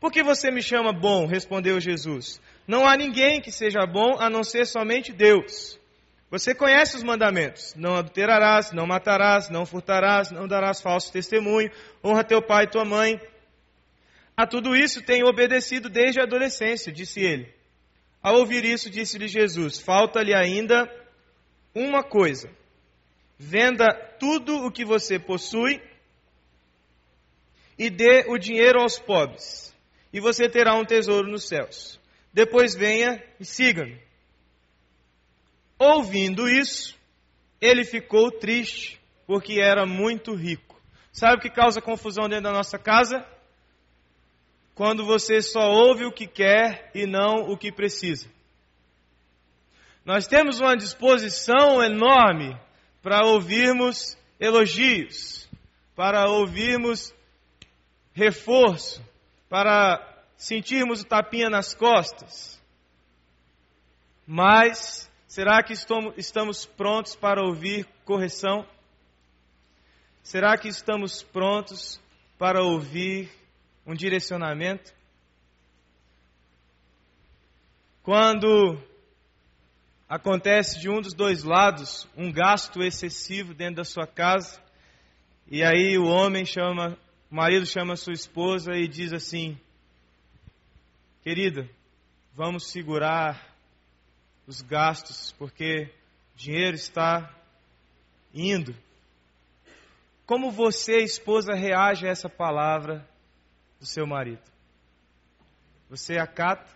[0.00, 1.26] Por que você me chama bom?
[1.26, 2.40] respondeu Jesus.
[2.66, 5.78] Não há ninguém que seja bom a não ser somente Deus.
[6.30, 11.70] Você conhece os mandamentos: não adulterarás, não matarás, não furtarás, não darás falso testemunho,
[12.02, 13.20] honra teu pai e tua mãe.
[14.36, 17.52] A tudo isso tenho obedecido desde a adolescência, disse ele.
[18.22, 20.90] Ao ouvir isso, disse-lhe Jesus: Falta-lhe ainda
[21.74, 22.50] uma coisa.
[23.38, 25.80] Venda tudo o que você possui
[27.78, 29.74] e dê o dinheiro aos pobres,
[30.12, 32.00] e você terá um tesouro nos céus.
[32.32, 34.00] Depois venha e siga-me.
[35.78, 36.96] Ouvindo isso,
[37.60, 40.80] ele ficou triste, porque era muito rico.
[41.12, 43.24] Sabe o que causa confusão dentro da nossa casa?
[44.74, 48.28] Quando você só ouve o que quer e não o que precisa.
[50.04, 52.58] Nós temos uma disposição enorme
[53.00, 55.48] para ouvirmos elogios,
[55.94, 57.14] para ouvirmos
[58.12, 59.02] reforço,
[59.48, 60.00] para
[60.36, 62.60] sentirmos o tapinha nas costas.
[64.26, 68.66] Mas será que estamos prontos para ouvir correção?
[70.22, 72.00] Será que estamos prontos
[72.38, 73.30] para ouvir
[73.86, 74.94] um direcionamento?
[78.02, 78.78] Quando
[80.08, 84.62] acontece de um dos dois lados um gasto excessivo dentro da sua casa,
[85.46, 86.98] e aí o homem chama,
[87.30, 89.58] o marido chama sua esposa e diz assim:
[91.22, 91.68] Querida,
[92.34, 93.54] vamos segurar
[94.46, 95.90] os gastos, porque
[96.34, 97.34] o dinheiro está
[98.32, 98.74] indo.
[100.26, 103.06] Como você, esposa, reage a essa palavra
[103.84, 104.40] do seu marido?
[105.90, 106.66] Você acata?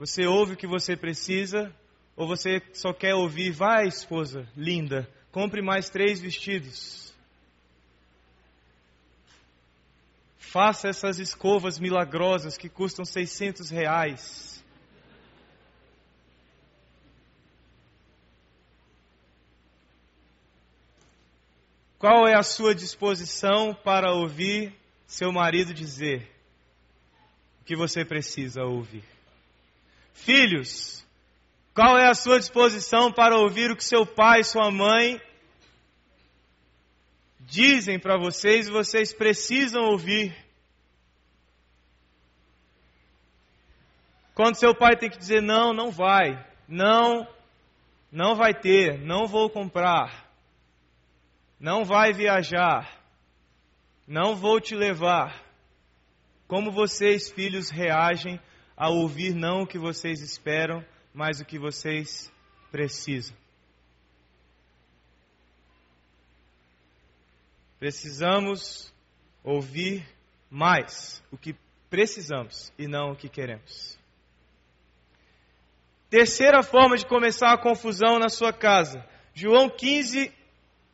[0.00, 1.72] Você ouve o que você precisa?
[2.16, 7.14] Ou você só quer ouvir, vai, esposa linda, compre mais três vestidos?
[10.38, 14.64] Faça essas escovas milagrosas que custam 600 reais.
[21.96, 24.81] Qual é a sua disposição para ouvir
[25.12, 26.26] seu marido dizer
[27.60, 29.04] o que você precisa ouvir?
[30.14, 31.06] Filhos,
[31.74, 35.20] qual é a sua disposição para ouvir o que seu pai e sua mãe
[37.40, 40.34] dizem para vocês e vocês precisam ouvir?
[44.34, 47.28] Quando seu pai tem que dizer não, não vai, não,
[48.10, 50.26] não vai ter, não vou comprar,
[51.60, 53.01] não vai viajar,
[54.12, 55.42] não vou te levar.
[56.46, 58.38] Como vocês, filhos, reagem
[58.76, 62.30] a ouvir não o que vocês esperam, mas o que vocês
[62.70, 63.34] precisam?
[67.78, 68.92] Precisamos
[69.42, 70.06] ouvir
[70.50, 71.56] mais o que
[71.88, 73.98] precisamos e não o que queremos.
[76.10, 79.02] Terceira forma de começar a confusão na sua casa.
[79.32, 80.30] João 15,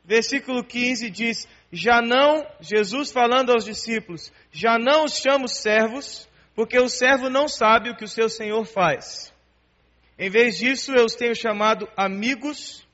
[0.04, 6.78] versículo 15 diz: Já não, Jesus falando aos discípulos, já não os chamo servos, porque
[6.78, 9.33] o servo não sabe o que o seu senhor faz.
[10.18, 12.87] Em vez disso, eu os tenho chamado amigos,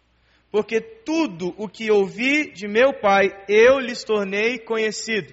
[0.50, 5.32] porque tudo o que ouvi de meu pai, eu lhes tornei conhecido.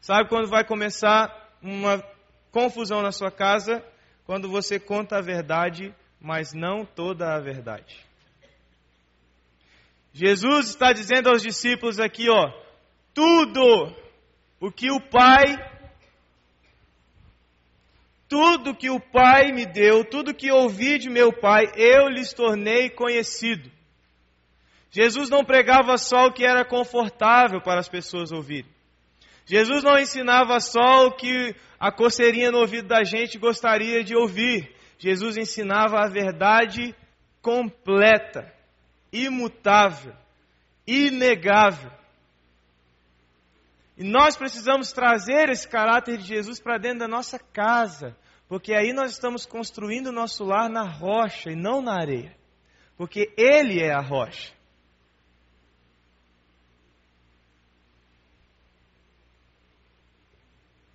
[0.00, 2.04] Sabe quando vai começar uma
[2.50, 3.82] confusão na sua casa?
[4.26, 8.04] quando você conta a verdade, mas não toda a verdade.
[10.18, 12.50] Jesus está dizendo aos discípulos aqui, ó,
[13.12, 13.94] tudo
[14.58, 15.44] o que o Pai,
[18.26, 22.88] tudo que o Pai me deu, tudo que ouvi de meu Pai, eu lhes tornei
[22.88, 23.70] conhecido.
[24.90, 28.70] Jesus não pregava só o que era confortável para as pessoas ouvirem.
[29.44, 34.74] Jesus não ensinava só o que a coceirinha no ouvido da gente gostaria de ouvir.
[34.98, 36.94] Jesus ensinava a verdade
[37.42, 38.55] completa,
[39.24, 40.14] imutável,
[40.86, 41.90] inegável.
[43.96, 48.16] E nós precisamos trazer esse caráter de Jesus para dentro da nossa casa,
[48.48, 52.36] porque aí nós estamos construindo o nosso lar na rocha e não na areia,
[52.96, 54.54] porque Ele é a rocha.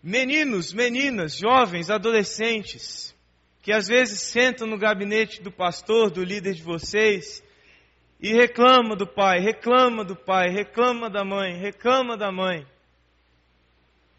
[0.03, 3.15] Meninos, meninas, jovens, adolescentes,
[3.61, 7.43] que às vezes sentam no gabinete do pastor, do líder de vocês,
[8.21, 12.67] e reclama do pai, reclama do pai, reclama da mãe, reclama da mãe.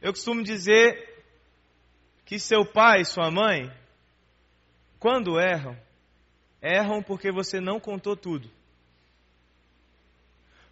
[0.00, 1.24] Eu costumo dizer
[2.24, 3.72] que seu pai e sua mãe,
[4.98, 5.78] quando erram,
[6.60, 8.50] erram porque você não contou tudo.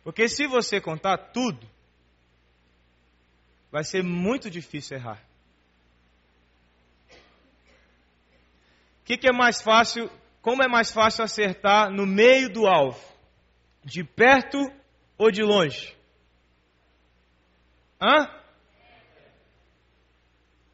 [0.03, 1.65] Porque se você contar tudo,
[3.71, 5.23] vai ser muito difícil errar.
[9.03, 10.11] O que, que, é mais fácil?
[10.43, 13.10] Como é mais fácil acertar no meio do alvo?
[13.85, 14.59] De perto
[15.17, 15.97] ou de longe?
[18.01, 18.29] Hã?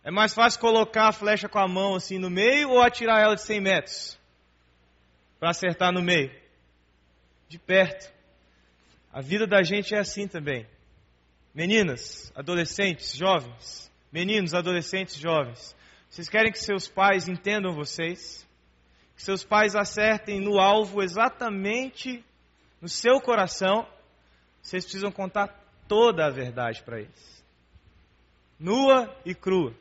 [0.05, 3.35] É mais fácil colocar a flecha com a mão assim no meio ou atirar ela
[3.35, 4.19] de 100 metros?
[5.41, 6.31] Para acertar no meio?
[7.49, 8.13] De perto.
[9.13, 10.67] A vida da gente é assim também.
[11.55, 13.91] Meninas, adolescentes, jovens.
[14.13, 15.75] Meninos, adolescentes, jovens.
[16.09, 18.47] Vocês querem que seus pais entendam vocês?
[19.17, 22.25] Que seus pais acertem no alvo exatamente
[22.81, 23.87] no seu coração?
[24.63, 25.49] Vocês precisam contar
[25.87, 27.45] toda a verdade para eles.
[28.59, 29.75] Nua e crua.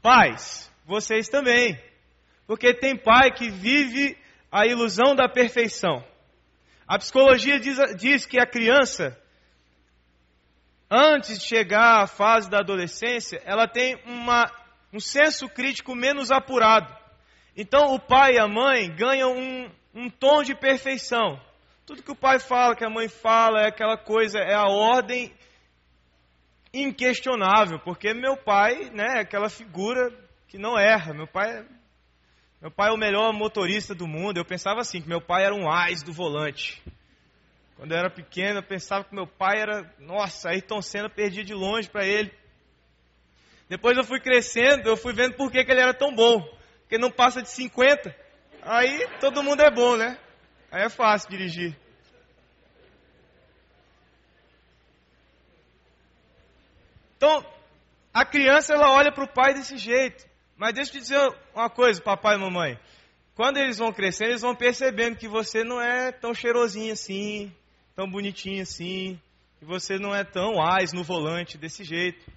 [0.00, 1.80] Pais, vocês também.
[2.46, 4.18] Porque tem pai que vive
[4.50, 6.04] a ilusão da perfeição.
[6.86, 9.18] A psicologia diz, diz que a criança,
[10.90, 14.50] antes de chegar à fase da adolescência, ela tem uma,
[14.92, 16.94] um senso crítico menos apurado.
[17.56, 21.40] Então o pai e a mãe ganham um, um tom de perfeição.
[21.84, 25.32] Tudo que o pai fala, que a mãe fala, é aquela coisa, é a ordem
[26.72, 30.10] inquestionável, porque meu pai, né, é aquela figura
[30.48, 31.12] que não erra.
[31.12, 31.66] Meu pai,
[32.60, 34.38] meu pai é o melhor motorista do mundo.
[34.38, 36.82] Eu pensava assim, que meu pai era um ás do volante.
[37.76, 41.52] Quando eu era pequeno, eu pensava que meu pai era, nossa, Ayrton Senna perdia de
[41.52, 42.32] longe para ele.
[43.68, 46.40] Depois eu fui crescendo, eu fui vendo por que, que ele era tão bom.
[46.82, 48.14] Porque não passa de 50.
[48.62, 50.18] Aí todo mundo é bom, né?
[50.70, 51.76] Aí é fácil dirigir.
[57.16, 57.44] Então,
[58.12, 60.24] a criança ela olha para o pai desse jeito.
[60.56, 62.78] Mas deixa eu te dizer uma coisa, papai e mamãe.
[63.34, 67.52] Quando eles vão crescendo, eles vão percebendo que você não é tão cheirosinho assim,
[67.96, 69.20] tão bonitinho assim,
[69.58, 72.30] que você não é tão ás no volante desse jeito.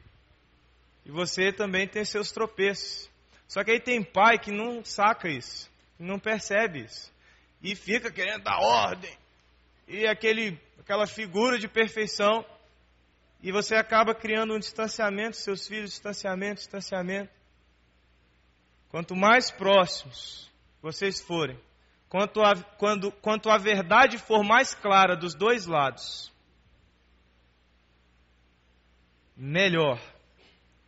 [1.06, 3.10] E você também tem seus tropeços.
[3.48, 7.14] Só que aí tem pai que não saca isso, não percebe isso.
[7.62, 9.16] E fica querendo dar ordem.
[9.88, 12.46] E aquele, aquela figura de perfeição
[13.46, 17.32] e você acaba criando um distanciamento, seus filhos, distanciamento, distanciamento.
[18.90, 21.60] Quanto mais próximos vocês forem,
[22.10, 26.34] quanto a, quando, quanto a verdade for mais clara dos dois lados,
[29.38, 30.02] melhor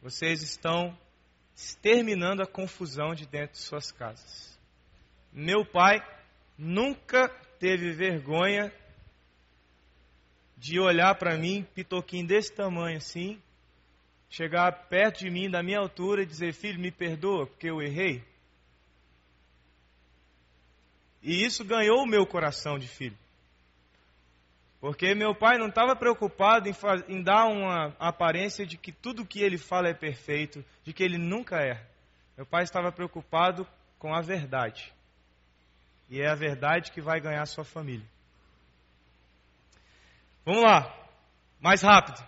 [0.02, 0.98] vocês estão
[1.56, 4.57] exterminando a confusão de dentro de suas casas.
[5.32, 6.02] Meu pai
[6.58, 8.72] nunca teve vergonha
[10.58, 13.40] de olhar para mim, pitoquinho desse tamanho assim,
[14.30, 18.24] chegar perto de mim, da minha altura, e dizer: Filho, me perdoa porque eu errei.
[21.22, 23.18] E isso ganhou o meu coração de filho.
[24.80, 26.74] Porque meu pai não estava preocupado em,
[27.08, 31.18] em, dar uma aparência de que tudo que ele fala é perfeito, de que ele
[31.18, 31.86] nunca erra.
[32.38, 33.68] Meu pai estava preocupado
[33.98, 34.94] com a verdade.
[36.10, 38.06] E é a verdade que vai ganhar sua família.
[40.46, 40.96] Vamos lá,
[41.60, 42.26] mais rápido.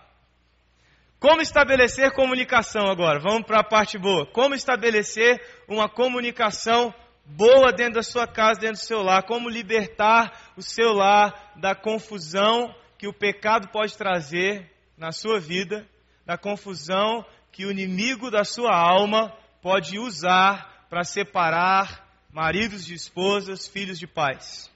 [1.18, 3.18] Como estabelecer comunicação agora?
[3.20, 4.26] Vamos para a parte boa.
[4.26, 9.22] Como estabelecer uma comunicação boa dentro da sua casa, dentro do seu lar?
[9.24, 15.86] Como libertar o seu lar da confusão que o pecado pode trazer na sua vida,
[16.26, 23.66] da confusão que o inimigo da sua alma pode usar para separar maridos de esposas,
[23.66, 24.70] filhos de pais.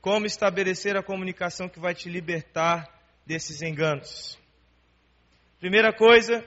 [0.00, 2.88] Como estabelecer a comunicação que vai te libertar
[3.26, 4.38] desses enganos?
[5.58, 6.46] Primeira coisa,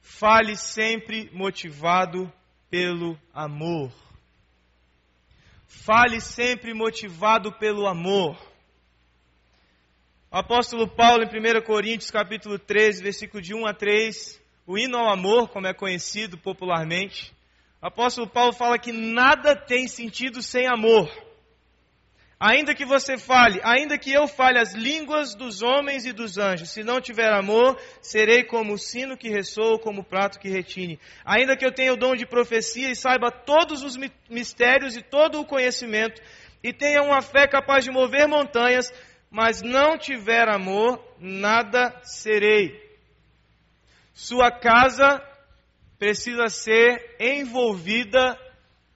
[0.00, 2.32] fale sempre motivado
[2.70, 3.92] pelo amor.
[5.66, 8.36] Fale sempre motivado pelo amor.
[10.30, 14.96] O apóstolo Paulo, em 1 Coríntios, capítulo 13, versículo de 1 a 3, o hino
[14.96, 17.35] ao amor, como é conhecido popularmente,
[17.86, 21.08] apóstolo Paulo fala que nada tem sentido sem amor.
[22.38, 26.70] Ainda que você fale, ainda que eu fale as línguas dos homens e dos anjos,
[26.70, 31.00] se não tiver amor, serei como o sino que ressoa, como o prato que retine.
[31.24, 33.96] Ainda que eu tenha o dom de profecia e saiba todos os
[34.28, 36.20] mistérios e todo o conhecimento,
[36.62, 38.92] e tenha uma fé capaz de mover montanhas,
[39.30, 42.84] mas não tiver amor, nada serei.
[44.12, 45.22] Sua casa
[45.98, 48.38] precisa ser envolvida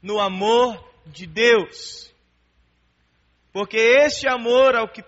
[0.02, 2.12] no amor de Deus.
[3.52, 5.04] Porque este amor ao que,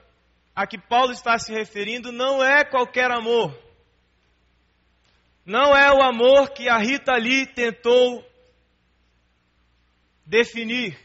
[0.55, 3.57] a que Paulo está se referindo não é qualquer amor.
[5.45, 8.25] Não é o amor que a Rita ali tentou
[10.25, 10.99] definir.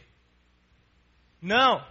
[1.41, 1.85] Não.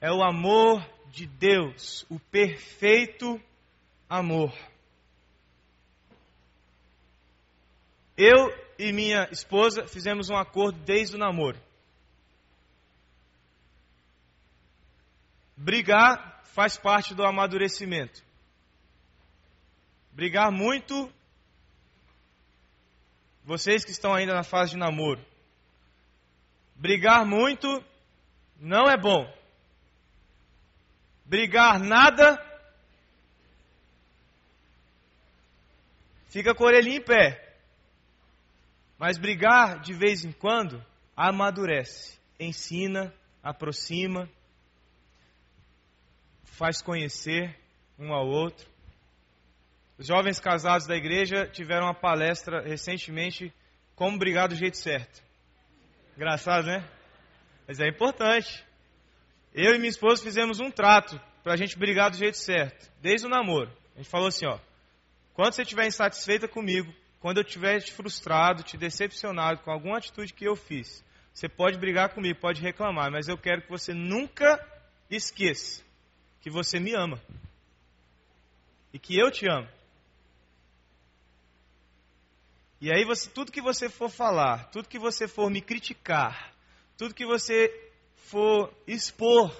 [0.00, 3.40] É o amor de Deus, o perfeito
[4.08, 4.52] amor.
[8.22, 11.58] Eu e minha esposa fizemos um acordo desde o namoro.
[15.56, 18.22] Brigar faz parte do amadurecimento.
[20.12, 21.10] Brigar muito,
[23.42, 25.24] vocês que estão ainda na fase de namoro.
[26.76, 27.82] Brigar muito
[28.58, 29.34] não é bom.
[31.24, 32.36] Brigar nada,
[36.28, 37.49] fica com a orelhinha em pé.
[39.00, 40.84] Mas brigar de vez em quando
[41.16, 43.10] amadurece, ensina,
[43.42, 44.28] aproxima,
[46.44, 47.58] faz conhecer
[47.98, 48.68] um ao outro.
[49.96, 53.50] Os jovens casados da igreja tiveram uma palestra recentemente
[53.94, 55.22] como brigar do jeito certo.
[56.14, 56.86] Engraçado, né?
[57.66, 58.62] Mas é importante.
[59.54, 63.26] Eu e minha esposa fizemos um trato para a gente brigar do jeito certo, desde
[63.26, 63.72] o namoro.
[63.94, 64.58] A gente falou assim, ó,
[65.32, 70.32] quando você estiver insatisfeita comigo, quando eu estiver te frustrado, te decepcionado com alguma atitude
[70.32, 74.58] que eu fiz, você pode brigar comigo, pode reclamar, mas eu quero que você nunca
[75.10, 75.82] esqueça
[76.40, 77.20] que você me ama.
[78.92, 79.68] E que eu te amo.
[82.80, 86.54] E aí você, tudo que você for falar, tudo que você for me criticar,
[86.96, 89.54] tudo que você for expor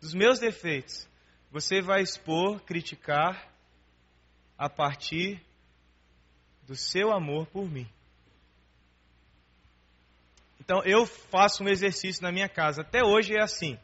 [0.00, 1.08] dos meus defeitos,
[1.50, 3.52] você vai expor, criticar
[4.56, 5.44] a partir
[6.70, 7.84] do seu amor por mim.
[10.60, 13.76] Então eu faço um exercício na minha casa, até hoje é assim.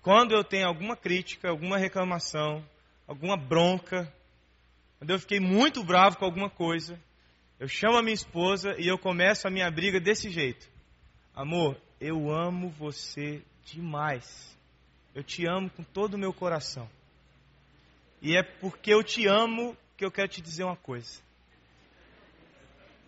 [0.00, 2.66] Quando eu tenho alguma crítica, alguma reclamação,
[3.06, 4.10] alguma bronca,
[4.96, 6.98] quando eu fiquei muito bravo com alguma coisa,
[7.58, 10.66] eu chamo a minha esposa e eu começo a minha briga desse jeito.
[11.34, 14.56] Amor, eu amo você demais.
[15.14, 16.88] Eu te amo com todo o meu coração.
[18.22, 21.20] E é porque eu te amo que eu quero te dizer uma coisa.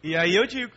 [0.03, 0.77] E aí eu digo.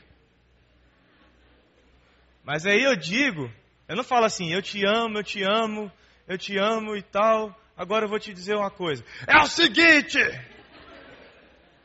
[2.42, 3.52] Mas aí eu digo,
[3.86, 5.92] eu não falo assim, eu te amo, eu te amo,
[6.26, 7.54] eu te amo e tal.
[7.76, 9.04] Agora eu vou te dizer uma coisa.
[9.28, 10.18] É o seguinte!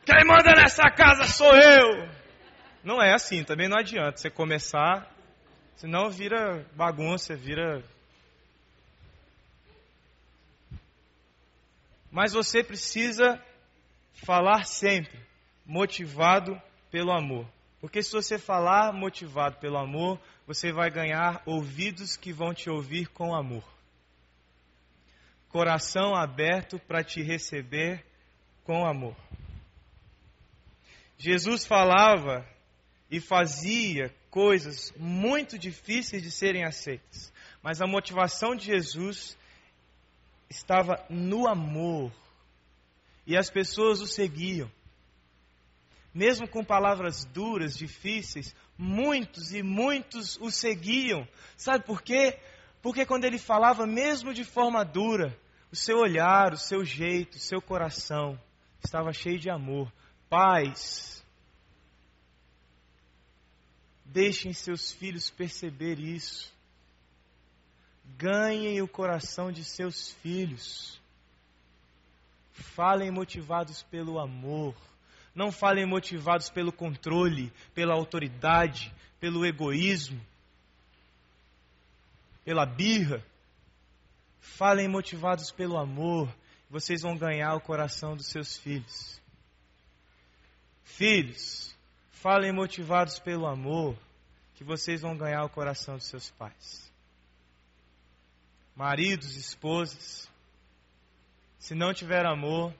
[0.05, 2.09] Quem manda nessa casa sou eu!
[2.85, 5.13] Não é assim, também não adianta você começar,
[5.75, 7.83] senão vira bagunça, vira.
[12.09, 13.37] Mas você precisa
[14.13, 15.19] falar sempre
[15.65, 17.47] motivado pelo amor.
[17.79, 23.07] Porque se você falar motivado pelo amor, você vai ganhar ouvidos que vão te ouvir
[23.07, 23.63] com amor
[25.51, 28.03] coração aberto para te receber
[28.63, 29.15] com amor.
[31.17, 32.47] Jesus falava
[33.09, 37.31] e fazia coisas muito difíceis de serem aceitas,
[37.61, 39.37] mas a motivação de Jesus
[40.49, 42.11] estava no amor
[43.31, 44.69] e as pessoas o seguiam.
[46.13, 51.25] Mesmo com palavras duras, difíceis, muitos e muitos o seguiam.
[51.55, 52.37] Sabe por quê?
[52.81, 55.33] Porque quando ele falava, mesmo de forma dura,
[55.71, 58.37] o seu olhar, o seu jeito, o seu coração
[58.83, 59.89] estava cheio de amor.
[60.29, 61.23] Pais,
[64.03, 66.53] deixem seus filhos perceber isso.
[68.17, 71.00] Ganhem o coração de seus filhos.
[72.53, 74.75] Falem motivados pelo amor.
[75.33, 80.19] Não falem motivados pelo controle, pela autoridade, pelo egoísmo
[82.43, 83.23] pela birra.
[84.39, 86.33] Falem motivados pelo amor,
[86.69, 89.21] vocês vão ganhar o coração dos seus filhos.
[90.83, 91.75] Filhos,
[92.11, 93.95] falem motivados pelo amor,
[94.55, 96.91] que vocês vão ganhar o coração dos seus pais.
[98.75, 100.29] Maridos, esposas,
[101.61, 102.73] se não tiver amor,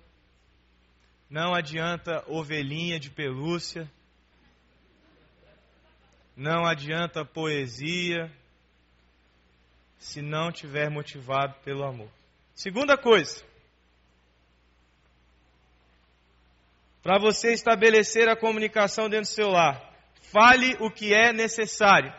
[1.29, 3.87] não adianta ovelhinha de pelúcia,
[6.35, 8.29] não adianta poesia,
[9.99, 12.09] se não tiver motivado pelo amor.
[12.55, 13.45] Segunda coisa.
[17.03, 19.93] Para você estabelecer a comunicação dentro do seu lar,
[20.31, 22.11] fale o que é necessário.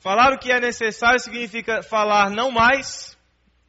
[0.00, 3.16] Falar o que é necessário significa falar não mais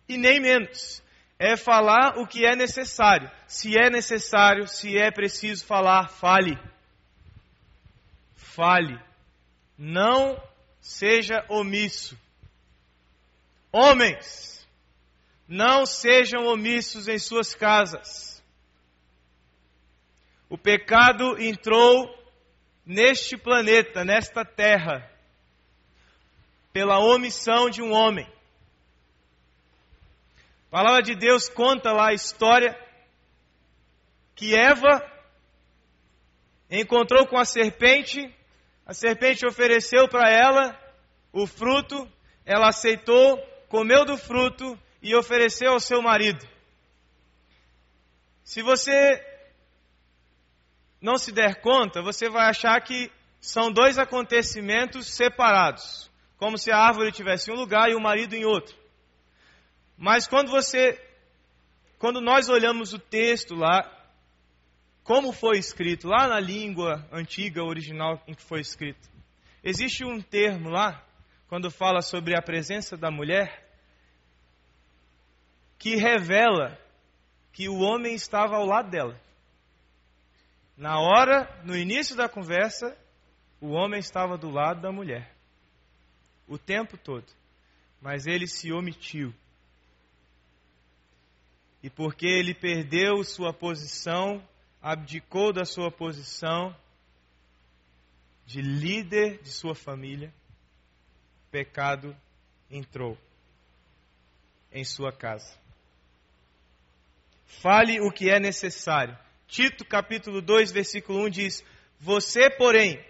[0.09, 1.02] e nem menos.
[1.43, 3.29] É falar o que é necessário.
[3.45, 6.57] Se é necessário, se é preciso falar, fale.
[8.33, 8.97] Fale.
[9.77, 10.41] Não
[10.79, 12.17] seja omisso.
[13.73, 14.65] Homens,
[15.45, 18.41] não sejam omissos em suas casas.
[20.49, 22.07] O pecado entrou
[22.85, 25.11] neste planeta, nesta terra,
[26.71, 28.32] pela omissão de um homem.
[30.73, 32.75] A palavra de Deus conta lá a história
[34.33, 35.07] que Eva
[36.67, 38.19] encontrou com a serpente,
[38.83, 40.75] a serpente ofereceu para ela
[41.31, 42.11] o fruto,
[42.43, 43.37] ela aceitou,
[43.69, 46.43] comeu do fruto e ofereceu ao seu marido.
[48.43, 49.23] Se você
[50.99, 56.79] não se der conta, você vai achar que são dois acontecimentos separados, como se a
[56.79, 58.82] árvore tivesse em um lugar e o marido em outro.
[59.97, 60.99] Mas quando você,
[61.97, 63.89] quando nós olhamos o texto lá,
[65.03, 69.09] como foi escrito, lá na língua antiga, original em que foi escrito,
[69.63, 71.03] existe um termo lá,
[71.47, 73.63] quando fala sobre a presença da mulher,
[75.77, 76.79] que revela
[77.51, 79.19] que o homem estava ao lado dela.
[80.75, 82.97] Na hora, no início da conversa,
[83.61, 85.31] o homem estava do lado da mulher.
[86.47, 87.25] O tempo todo.
[88.01, 89.33] Mas ele se omitiu.
[91.83, 94.41] E porque ele perdeu sua posição,
[94.81, 96.73] abdicou da sua posição
[98.45, 100.33] de líder de sua família,
[101.51, 102.15] pecado
[102.71, 103.17] entrou
[104.71, 105.57] em sua casa.
[107.45, 109.17] Fale o que é necessário.
[109.47, 111.63] Tito capítulo 2, versículo 1 diz:
[111.99, 113.03] Você, porém,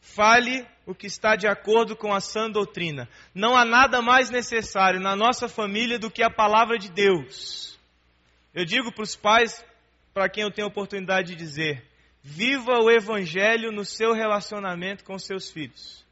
[0.00, 3.08] fale o que está de acordo com a sã doutrina.
[3.34, 7.77] Não há nada mais necessário na nossa família do que a palavra de Deus.
[8.54, 9.64] Eu digo para os pais,
[10.12, 11.84] para quem eu tenho oportunidade de dizer,
[12.22, 16.06] viva o evangelho no seu relacionamento com seus filhos.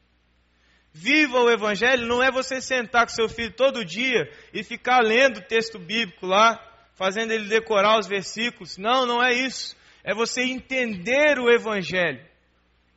[0.99, 5.37] Viva o Evangelho não é você sentar com seu filho todo dia e ficar lendo
[5.37, 6.59] o texto bíblico lá
[6.95, 8.79] fazendo ele decorar os versículos.
[8.79, 9.77] Não, não é isso.
[10.03, 12.25] É você entender o Evangelho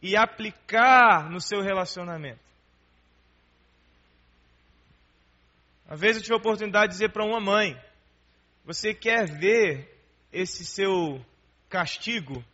[0.01, 2.41] e aplicar no seu relacionamento.
[5.87, 7.79] Uma vez eu tive a oportunidade de dizer para uma mãe:
[8.73, 10.01] Você quer ver
[10.33, 11.21] esse seu
[11.69, 12.45] castigo,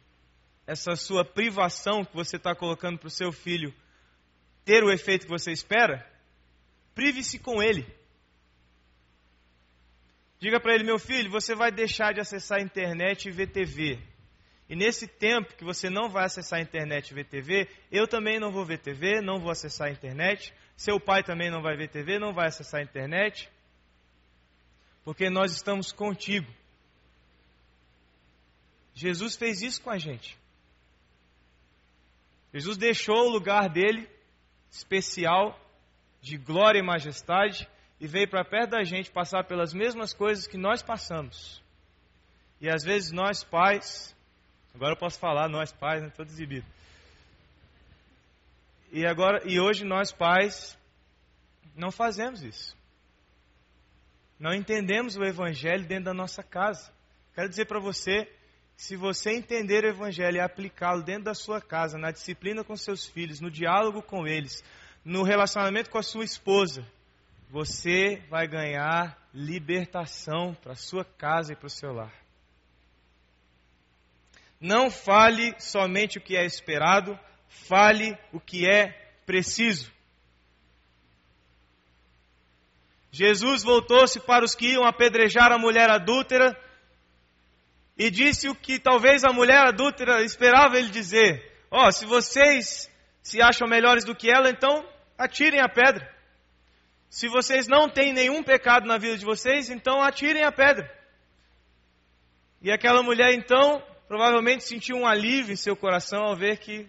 [0.67, 3.71] essa sua privação que você está colocando para o seu filho
[4.65, 6.11] ter o efeito que você espera?
[6.95, 7.87] Prive-se com ele.
[10.41, 13.99] Diga para ele, meu filho, você vai deixar de acessar a internet e ver TV.
[14.71, 18.41] E nesse tempo que você não vai acessar a internet e ver TV, eu também
[18.41, 20.51] não vou ver TV, não vou acessar a internet.
[20.79, 23.51] Seu pai também não vai ver TV, não vai acessar a internet.
[25.07, 26.53] Porque nós estamos contigo.
[28.93, 30.37] Jesus fez isso com a gente.
[32.53, 34.11] Jesus deixou o lugar dele
[34.69, 35.61] especial,
[36.21, 37.69] de glória e majestade,
[38.01, 41.63] e veio para perto da gente passar pelas mesmas coisas que nós passamos.
[42.61, 44.13] E às vezes nós pais,
[44.75, 46.09] agora eu posso falar nós pais, né?
[46.09, 46.67] Estou exibido.
[48.91, 50.77] E agora e hoje nós pais
[51.77, 52.77] não fazemos isso.
[54.39, 56.93] Não entendemos o evangelho dentro da nossa casa.
[57.35, 58.31] Quero dizer para você,
[58.77, 63.07] se você entender o evangelho e aplicá-lo dentro da sua casa, na disciplina com seus
[63.07, 64.63] filhos, no diálogo com eles,
[65.05, 66.87] no relacionamento com a sua esposa,
[67.49, 72.13] você vai ganhar libertação para sua casa e para o seu lar.
[74.61, 77.19] Não fale somente o que é esperado,
[77.49, 78.89] fale o que é
[79.25, 79.93] preciso.
[83.17, 86.55] Jesus voltou-se para os que iam apedrejar a mulher adúltera
[87.97, 92.91] e disse o que talvez a mulher adúltera esperava ele dizer: Ó, oh, se vocês
[93.23, 94.87] se acham melhores do que ela, então
[95.17, 96.07] atirem a pedra.
[97.09, 100.87] Se vocês não têm nenhum pecado na vida de vocês, então atirem a pedra.
[102.61, 106.87] E aquela mulher então provavelmente sentiu um alívio em seu coração ao ver que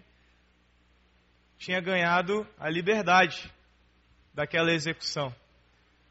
[1.56, 3.50] tinha ganhado a liberdade
[4.34, 5.34] daquela execução.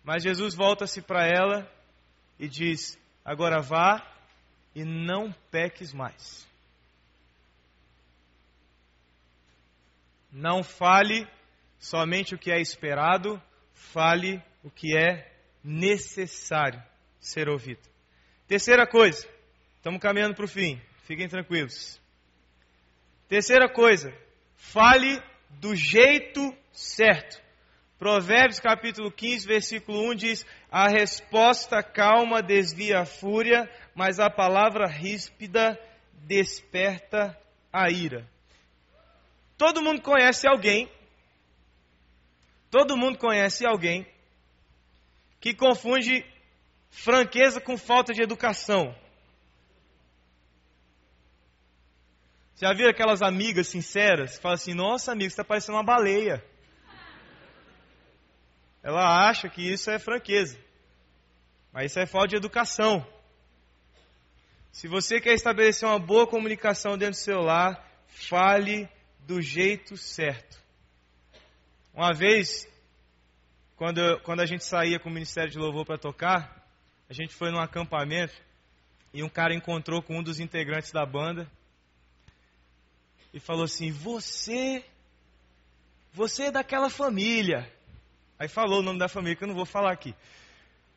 [0.08, 1.70] Mas Jesus volta-se para ela
[2.40, 4.02] e diz: Agora vá
[4.74, 6.48] e não peques mais.
[10.32, 11.28] Não fale
[11.78, 13.42] somente o que é esperado,
[13.74, 15.30] fale o que é
[15.62, 16.82] necessário
[17.20, 17.82] ser ouvido.
[18.48, 19.28] Terceira coisa,
[19.76, 22.02] estamos caminhando para o fim, fiquem tranquilos.
[23.28, 24.18] Terceira coisa,
[24.56, 27.46] fale do jeito certo.
[27.98, 34.88] Provérbios capítulo 15, versículo 1 diz: A resposta calma desvia a fúria, mas a palavra
[34.88, 35.80] ríspida
[36.14, 37.36] desperta
[37.74, 38.30] a ira.
[39.58, 40.88] Todo mundo conhece alguém,
[42.70, 44.06] todo mundo conhece alguém
[45.40, 46.24] que confunde
[46.92, 48.96] franqueza com falta de educação.
[52.58, 54.38] Já viu aquelas amigas sinceras?
[54.38, 56.44] Fala assim: Nossa, amigo, você está parecendo uma baleia.
[58.88, 60.58] Ela acha que isso é franqueza.
[61.74, 63.06] Mas isso é falta de educação.
[64.72, 68.88] Se você quer estabelecer uma boa comunicação dentro do seu lar, fale
[69.20, 70.58] do jeito certo.
[71.94, 72.66] Uma vez,
[73.76, 76.66] quando, quando a gente saía com o Ministério de Louvor para tocar,
[77.10, 78.42] a gente foi num acampamento
[79.14, 81.46] e um cara encontrou com um dos integrantes da banda
[83.34, 84.82] e falou assim: Você,
[86.14, 87.70] você é daquela família.
[88.40, 90.16] Aí falou o nome da família que eu não vou falar aqui.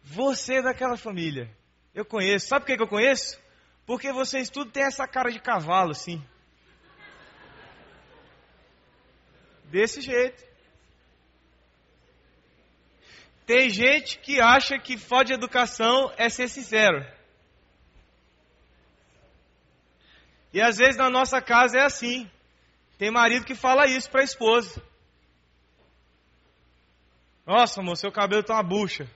[0.03, 1.51] Você é daquela família.
[1.95, 2.49] Eu conheço.
[2.49, 3.41] Sabe por que, eu conheço?
[3.87, 6.23] Porque vocês tudo tem essa cara de cavalo, assim.
[9.65, 10.45] Desse jeito.
[13.47, 17.05] Tem gente que acha que de educação é ser sincero.
[20.53, 22.31] E às vezes na nossa casa é assim.
[22.99, 24.83] Tem marido que fala isso para a esposa.
[27.47, 29.09] Nossa, amor, seu cabelo tá uma bucha.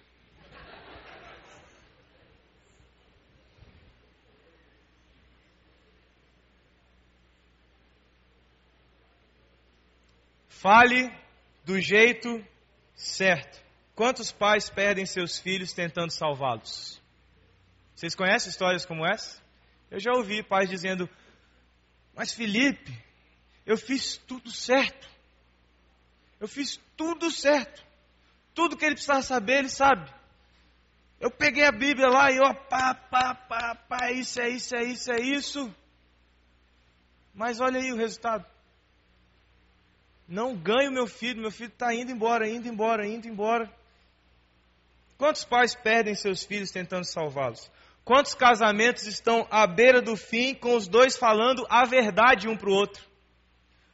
[10.48, 11.12] Fale
[11.62, 12.42] do jeito
[12.94, 13.62] certo.
[13.94, 17.00] Quantos pais perdem seus filhos tentando salvá-los?
[17.94, 19.40] Vocês conhecem histórias como essa?
[19.90, 21.06] Eu já ouvi pais dizendo:
[22.14, 22.98] Mas Felipe,
[23.66, 25.06] eu fiz tudo certo.
[26.40, 27.83] Eu fiz tudo certo.
[28.54, 30.10] Tudo que ele precisava saber, ele sabe.
[31.20, 34.84] Eu peguei a Bíblia lá e ó, pá, pá, pá, pá, isso é isso, é
[34.84, 35.74] isso, é isso.
[37.34, 38.44] Mas olha aí o resultado.
[40.28, 43.70] Não ganho meu filho, meu filho está indo embora, indo embora, indo embora.
[45.18, 47.70] Quantos pais perdem seus filhos tentando salvá-los?
[48.04, 52.68] Quantos casamentos estão à beira do fim com os dois falando a verdade um para
[52.68, 53.02] o outro?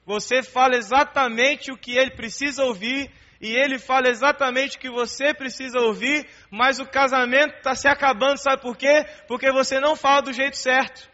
[0.05, 3.11] Você fala exatamente o que ele precisa ouvir
[3.41, 8.37] e ele fala exatamente o que você precisa ouvir, mas o casamento está se acabando,
[8.37, 9.07] sabe por quê?
[9.27, 11.11] Porque você não fala do jeito certo.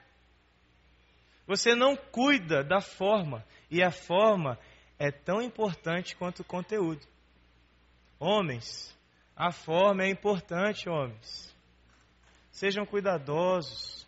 [1.47, 4.59] Você não cuida da forma, e a forma
[4.99, 7.07] é tão importante quanto o conteúdo.
[8.19, 8.93] Homens,
[9.37, 11.55] a forma é importante, homens.
[12.51, 14.05] Sejam cuidadosos.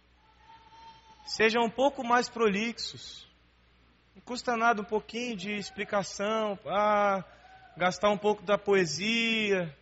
[1.27, 3.29] Sejam um pouco mais prolixos.
[4.17, 7.23] Não custa nada um pouquinho de explicação, ah,
[7.79, 9.75] gastar um pouco da poesia,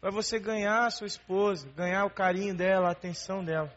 [0.00, 3.72] para você ganhar a sua esposa, ganhar o carinho dela, a atenção dela.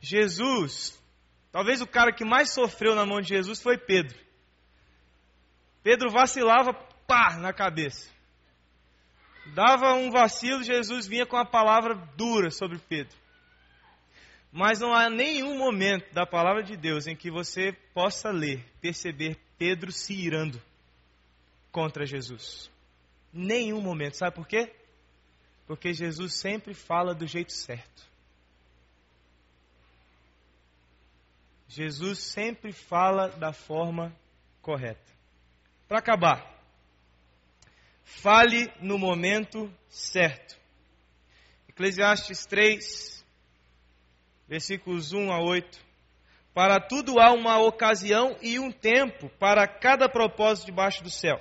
[0.00, 0.98] Jesus
[1.50, 4.16] Talvez o cara que mais sofreu na mão de Jesus foi Pedro.
[5.82, 6.74] Pedro vacilava,
[7.06, 8.10] pá, na cabeça.
[9.54, 13.16] Dava um vacilo, Jesus vinha com a palavra dura sobre Pedro.
[14.52, 19.36] Mas não há nenhum momento da palavra de Deus em que você possa ler, perceber
[19.58, 20.62] Pedro se irando
[21.72, 22.70] contra Jesus.
[23.32, 24.16] Nenhum momento.
[24.16, 24.74] Sabe por quê?
[25.66, 28.08] Porque Jesus sempre fala do jeito certo.
[31.68, 34.16] Jesus sempre fala da forma
[34.62, 35.12] correta.
[35.86, 36.62] Para acabar,
[38.02, 40.56] fale no momento certo.
[41.68, 43.24] Eclesiastes 3,
[44.48, 45.87] versículos 1 a 8.
[46.58, 51.40] Para tudo há uma ocasião e um tempo para cada propósito debaixo do céu.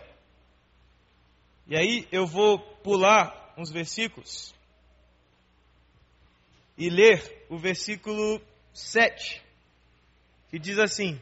[1.66, 4.54] E aí eu vou pular uns versículos
[6.78, 8.40] e ler o versículo
[8.72, 9.42] 7
[10.52, 11.20] que diz assim: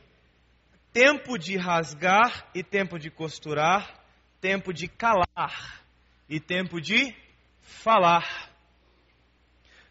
[0.92, 3.98] tempo de rasgar e tempo de costurar,
[4.42, 5.82] tempo de calar
[6.28, 7.16] e tempo de
[7.62, 8.52] falar.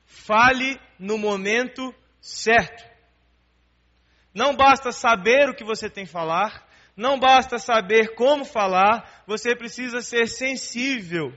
[0.04, 2.93] Fale no momento certo.
[4.34, 9.54] Não basta saber o que você tem que falar, não basta saber como falar, você
[9.54, 11.32] precisa ser sensível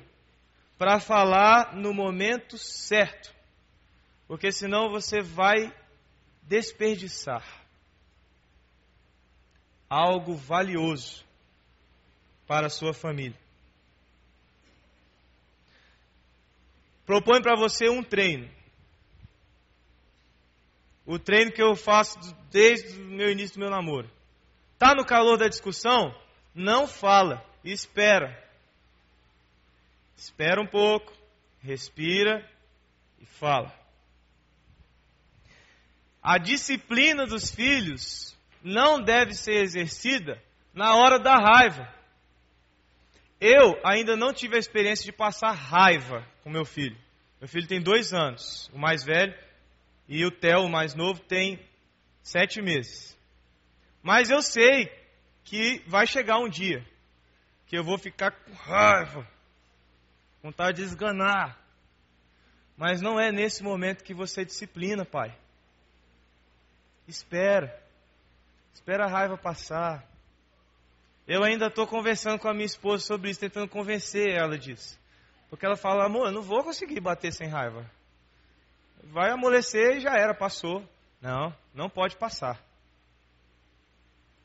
[0.77, 3.33] para falar no momento certo.
[4.27, 5.73] Porque senão você vai
[6.41, 7.45] desperdiçar
[9.89, 11.25] algo valioso
[12.47, 13.37] para a sua família.
[17.05, 18.57] Propõe para você um treino.
[21.08, 22.20] O treino que eu faço
[22.51, 24.08] desde o meu início do meu namoro.
[24.78, 26.14] Tá no calor da discussão?
[26.58, 28.43] não fala, espera.
[30.18, 31.14] Espera um pouco,
[31.62, 32.43] respira
[33.20, 33.72] e fala.
[36.22, 40.41] A disciplina dos filhos não deve ser exercida
[40.74, 41.93] na hora da raiva.
[43.39, 46.97] Eu ainda não tive a experiência de passar raiva com meu filho.
[47.39, 49.38] Meu filho tem dois anos, o mais velho,
[50.08, 51.60] e o Theo, mais novo, tem
[52.22, 53.18] sete meses.
[54.01, 54.89] Mas eu sei
[55.43, 56.86] que vai chegar um dia
[57.66, 59.28] que eu vou ficar com raiva,
[60.41, 61.60] vontade de esganar.
[62.78, 65.36] Mas não é nesse momento que você disciplina, pai.
[67.08, 67.78] Espera.
[68.74, 70.05] Espera a raiva passar.
[71.28, 74.97] Eu ainda estou conversando com a minha esposa sobre isso, tentando convencer ela disso.
[75.49, 77.89] Porque ela fala, amor, eu não vou conseguir bater sem raiva.
[79.12, 80.88] Vai amolecer e já era, passou.
[81.22, 82.62] Não, não pode passar.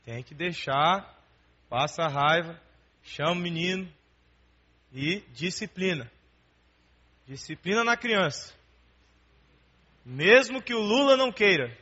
[0.03, 1.17] Tem que deixar,
[1.69, 2.59] passa a raiva,
[3.03, 3.91] chama o menino
[4.91, 6.11] e disciplina.
[7.25, 8.53] Disciplina na criança.
[10.05, 11.77] Mesmo que o Lula não queira,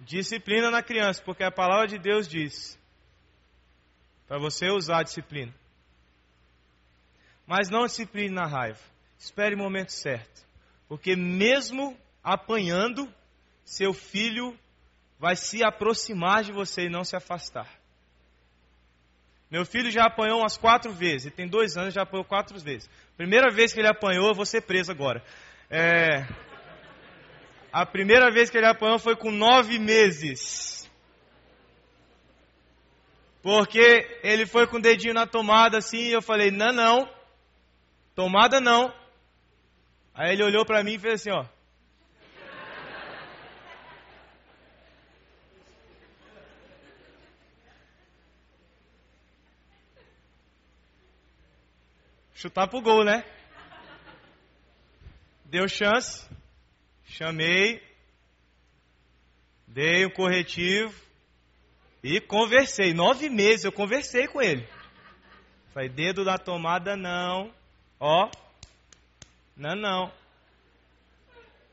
[0.00, 2.78] disciplina na criança, porque a palavra de Deus diz
[4.26, 5.52] para você usar a disciplina.
[7.46, 8.80] Mas não discipline na raiva.
[9.18, 10.42] Espere o momento certo.
[10.92, 13.08] Porque mesmo apanhando,
[13.64, 14.54] seu filho
[15.18, 17.66] vai se aproximar de você e não se afastar.
[19.50, 22.90] Meu filho já apanhou umas quatro vezes, ele tem dois anos, já apanhou quatro vezes.
[23.16, 25.24] Primeira vez que ele apanhou, eu vou ser preso agora.
[25.70, 26.28] É...
[27.72, 30.86] A primeira vez que ele apanhou foi com nove meses.
[33.42, 37.10] Porque ele foi com o dedinho na tomada assim, e eu falei, não, não,
[38.14, 38.92] tomada não.
[40.14, 41.44] Aí ele olhou para mim e fez assim, ó.
[52.42, 53.24] chutar pro gol, né?
[55.44, 56.28] Deu chance,
[57.04, 57.80] chamei,
[59.64, 60.92] dei um corretivo
[62.02, 62.92] e conversei.
[62.92, 64.66] Nove meses eu conversei com ele.
[65.72, 67.54] Falei, dedo da tomada não,
[68.00, 68.28] ó,
[69.56, 70.12] não, não.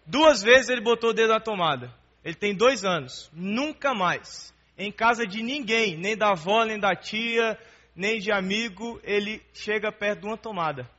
[0.05, 1.93] Duas vezes ele botou o dedo na tomada.
[2.23, 3.29] Ele tem dois anos.
[3.33, 4.53] Nunca mais.
[4.77, 7.57] Em casa de ninguém, nem da avó, nem da tia,
[7.95, 10.89] nem de amigo, ele chega perto de uma tomada.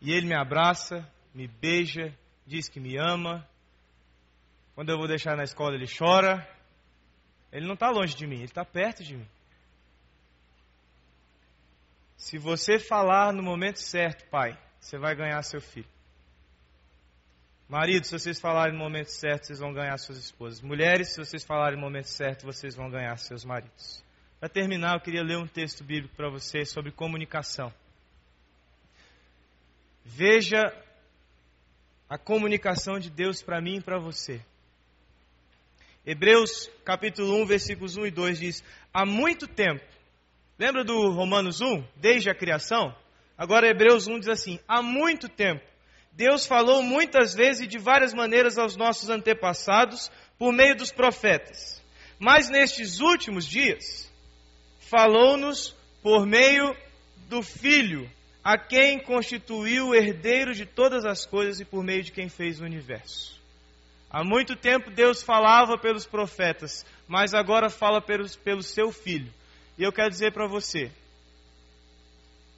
[0.00, 2.14] E ele me abraça, me beija,
[2.46, 3.48] diz que me ama.
[4.74, 6.46] Quando eu vou deixar na escola, ele chora.
[7.50, 9.26] Ele não está longe de mim, ele está perto de mim.
[12.24, 15.86] Se você falar no momento certo, pai, você vai ganhar seu filho.
[17.68, 20.62] Marido, se vocês falarem no momento certo, vocês vão ganhar suas esposas.
[20.62, 24.02] Mulheres, se vocês falarem no momento certo, vocês vão ganhar seus maridos.
[24.40, 27.70] Para terminar, eu queria ler um texto bíblico para você sobre comunicação.
[30.02, 30.62] Veja
[32.08, 34.40] a comunicação de Deus para mim e para você.
[36.06, 38.64] Hebreus capítulo 1, versículos 1 e 2 diz:
[38.94, 39.84] Há muito tempo,
[40.64, 42.96] lembra do Romanos 1, desde a criação?
[43.36, 45.62] Agora Hebreus 1 diz assim: Há muito tempo,
[46.10, 51.84] Deus falou muitas vezes e de várias maneiras aos nossos antepassados por meio dos profetas.
[52.18, 54.10] Mas nestes últimos dias,
[54.78, 56.74] falou-nos por meio
[57.28, 58.10] do Filho,
[58.42, 62.58] a quem constituiu o herdeiro de todas as coisas e por meio de quem fez
[62.58, 63.38] o universo.
[64.08, 69.30] Há muito tempo Deus falava pelos profetas, mas agora fala pelos, pelo seu Filho.
[69.76, 70.90] E eu quero dizer para você: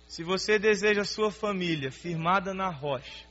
[0.08, 3.24] se você deseja a sua família firmada na rocha,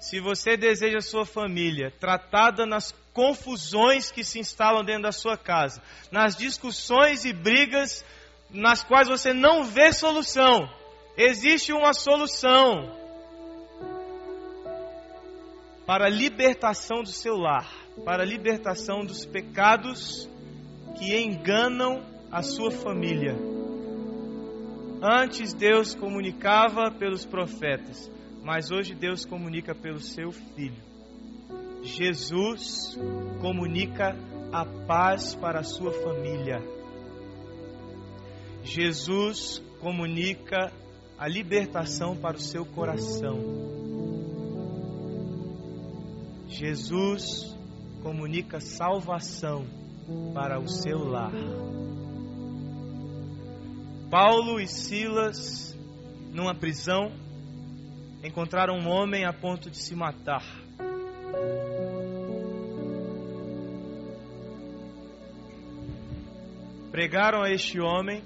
[0.00, 5.36] se você deseja a sua família tratada nas confusões que se instalam dentro da sua
[5.36, 8.04] casa, nas discussões e brigas
[8.50, 10.68] nas quais você não vê solução.
[11.16, 12.94] Existe uma solução
[15.86, 17.72] para a libertação do seu lar,
[18.04, 20.28] para a libertação dos pecados
[20.98, 22.04] que enganam
[22.36, 23.34] a sua família.
[25.02, 28.10] Antes Deus comunicava pelos profetas,
[28.44, 30.76] mas hoje Deus comunica pelo seu filho.
[31.82, 32.94] Jesus
[33.40, 34.14] comunica
[34.52, 36.62] a paz para a sua família.
[38.62, 40.70] Jesus comunica
[41.16, 43.38] a libertação para o seu coração.
[46.48, 47.56] Jesus
[48.02, 49.64] comunica salvação
[50.34, 51.32] para o seu lar.
[54.10, 55.76] Paulo e Silas,
[56.32, 57.12] numa prisão,
[58.22, 60.44] encontraram um homem a ponto de se matar.
[66.96, 68.22] pregaram a este homem,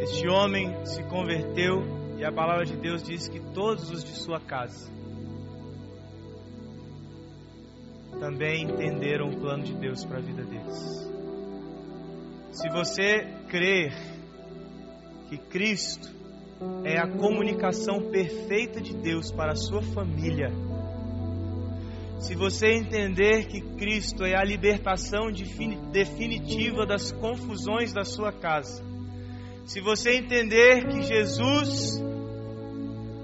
[0.00, 1.82] este homem se converteu
[2.16, 4.88] e a palavra de Deus diz que todos os de sua casa
[8.20, 11.12] também entenderam o plano de Deus para a vida deles.
[12.52, 13.92] Se você crer
[15.28, 16.08] que Cristo
[16.84, 20.50] é a comunicação perfeita de Deus para a sua família,
[22.20, 25.30] se você entender que Cristo é a libertação
[25.92, 28.82] definitiva das confusões da sua casa,
[29.66, 32.02] se você entender que Jesus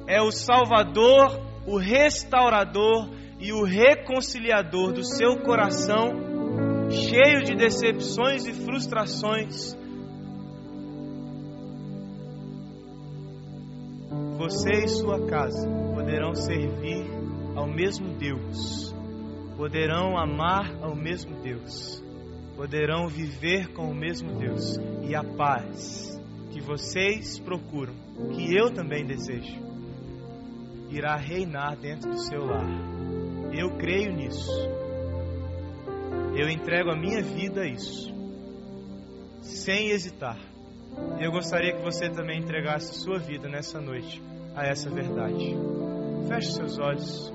[0.07, 8.53] é o Salvador, o restaurador e o reconciliador do seu coração, cheio de decepções e
[8.53, 9.75] frustrações,
[14.41, 17.05] você e sua casa poderão servir
[17.55, 18.91] ao mesmo Deus,
[19.55, 22.03] poderão amar ao mesmo Deus,
[22.57, 26.18] poderão viver com o mesmo Deus e a paz
[26.51, 27.93] que vocês procuram,
[28.34, 29.61] que eu também desejo,
[30.88, 32.66] irá reinar dentro do seu lar.
[33.53, 34.51] Eu creio nisso.
[36.34, 38.11] Eu entrego a minha vida a isso,
[39.43, 40.38] sem hesitar.
[41.20, 45.57] Eu gostaria que você também entregasse sua vida nessa noite a essa verdade.
[46.28, 47.32] Feche seus olhos.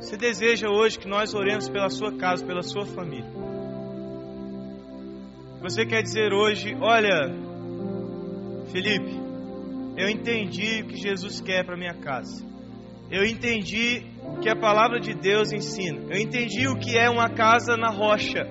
[0.00, 3.30] Você deseja hoje que nós oremos pela sua casa, pela sua família.
[5.60, 7.32] Você quer dizer hoje, olha,
[8.72, 9.20] Felipe,
[9.96, 12.44] eu entendi o que Jesus quer para minha casa.
[13.10, 16.00] Eu entendi o que a palavra de Deus ensina.
[16.08, 18.46] Eu entendi o que é uma casa na rocha.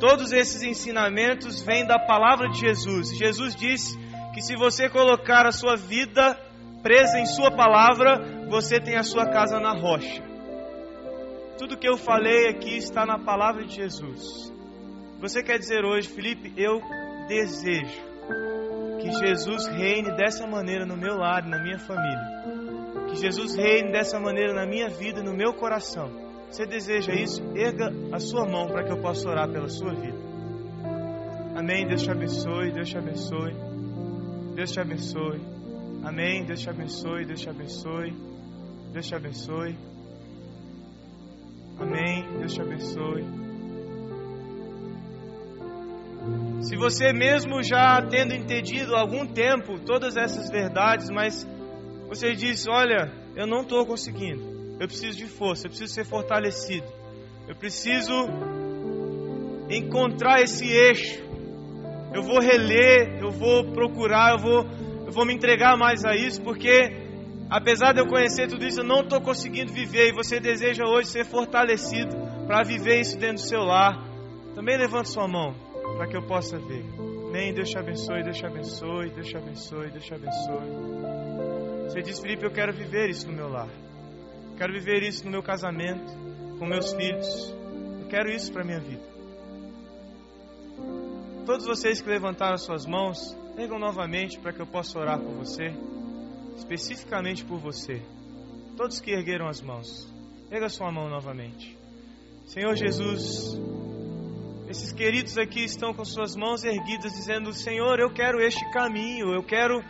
[0.00, 3.14] Todos esses ensinamentos vêm da palavra de Jesus.
[3.14, 3.98] Jesus disse
[4.32, 6.34] que se você colocar a sua vida
[6.82, 10.22] presa em Sua palavra, você tem a sua casa na rocha.
[11.58, 14.50] Tudo que eu falei aqui está na palavra de Jesus.
[15.20, 16.80] Você quer dizer hoje, Felipe, eu
[17.28, 18.02] desejo
[19.02, 23.06] que Jesus reine dessa maneira no meu lar, na minha família.
[23.10, 26.29] Que Jesus reine dessa maneira na minha vida, no meu coração.
[26.50, 27.40] Você deseja isso?
[27.56, 30.18] Erga a sua mão para que eu possa orar pela sua vida.
[31.54, 31.86] Amém.
[31.86, 32.72] Deus te abençoe.
[32.72, 33.54] Deus te abençoe.
[34.56, 35.40] Deus te abençoe.
[36.02, 36.44] Amém.
[36.44, 37.24] Deus te abençoe.
[37.24, 38.12] Deus te abençoe.
[38.92, 39.76] Deus te abençoe.
[41.78, 42.38] Amém.
[42.38, 43.24] Deus te abençoe.
[46.62, 51.46] Se você mesmo já tendo entendido há algum tempo todas essas verdades, mas
[52.08, 54.49] você diz: Olha, eu não estou conseguindo.
[54.80, 56.86] Eu preciso de força, eu preciso ser fortalecido.
[57.46, 58.14] Eu preciso
[59.68, 61.22] encontrar esse eixo.
[62.14, 64.64] Eu vou reler, eu vou procurar, eu vou,
[65.06, 66.96] eu vou me entregar mais a isso, porque
[67.50, 70.08] apesar de eu conhecer tudo isso, eu não estou conseguindo viver.
[70.08, 72.16] E você deseja hoje ser fortalecido
[72.46, 74.02] para viver isso dentro do seu lar.
[74.54, 75.54] Também levante sua mão
[75.98, 76.86] para que eu possa ver.
[77.28, 77.52] Amém.
[77.52, 81.84] Deus te abençoe, Deus te abençoe, Deus te abençoe, Deus te abençoe.
[81.84, 83.68] Você diz, Felipe, eu quero viver isso no meu lar.
[84.60, 86.04] Quero viver isso no meu casamento,
[86.58, 87.50] com meus filhos.
[87.98, 89.02] Eu quero isso para minha vida.
[91.46, 95.72] Todos vocês que levantaram suas mãos, ergam novamente para que eu possa orar por você,
[96.58, 98.02] especificamente por você.
[98.76, 100.06] Todos que ergueram as mãos,
[100.50, 101.74] erga sua mão novamente.
[102.44, 103.58] Senhor Jesus,
[104.68, 109.42] esses queridos aqui estão com suas mãos erguidas, dizendo: Senhor, eu quero este caminho, eu
[109.42, 109.82] quero,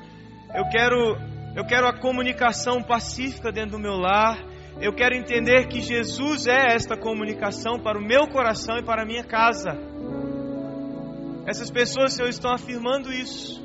[0.54, 1.16] eu quero,
[1.56, 4.48] eu quero a comunicação pacífica dentro do meu lar.
[4.78, 9.06] Eu quero entender que Jesus é esta comunicação para o meu coração e para a
[9.06, 9.72] minha casa.
[11.46, 13.62] Essas pessoas, Senhor, estão afirmando isso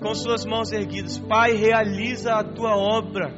[0.00, 1.18] com suas mãos erguidas.
[1.18, 3.32] Pai, realiza a tua obra.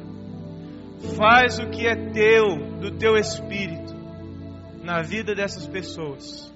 [1.15, 3.95] Faz o que é teu, do teu espírito,
[4.83, 6.51] na vida dessas pessoas.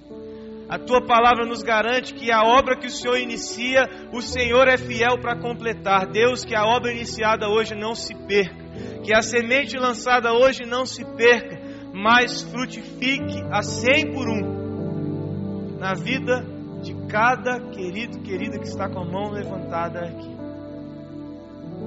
[0.68, 4.76] A tua palavra nos garante que a obra que o Senhor inicia, o Senhor é
[4.76, 6.06] fiel para completar.
[6.06, 8.65] Deus, que a obra iniciada hoje não se perca
[9.06, 11.62] que a semente lançada hoje não se perca,
[11.94, 16.44] mas frutifique a cem por um na vida
[16.82, 20.36] de cada querido, querida que está com a mão levantada aqui.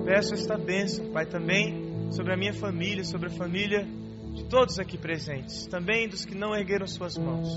[0.06, 3.86] Peço esta bênção, Pai, também sobre a minha família, sobre a família
[4.34, 7.50] de todos aqui presentes, também dos que não ergueram suas mãos.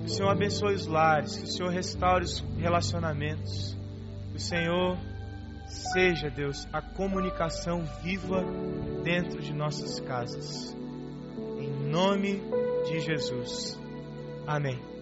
[0.00, 3.76] Que o Senhor abençoe os lares, que o Senhor restaure os relacionamentos,
[4.30, 4.96] que o Senhor
[5.66, 8.44] seja, Deus, a comunicação viva
[9.02, 10.76] dentro de nossas casas.
[11.58, 12.42] Em nome
[12.86, 13.78] de Jesus.
[14.46, 14.93] Amém.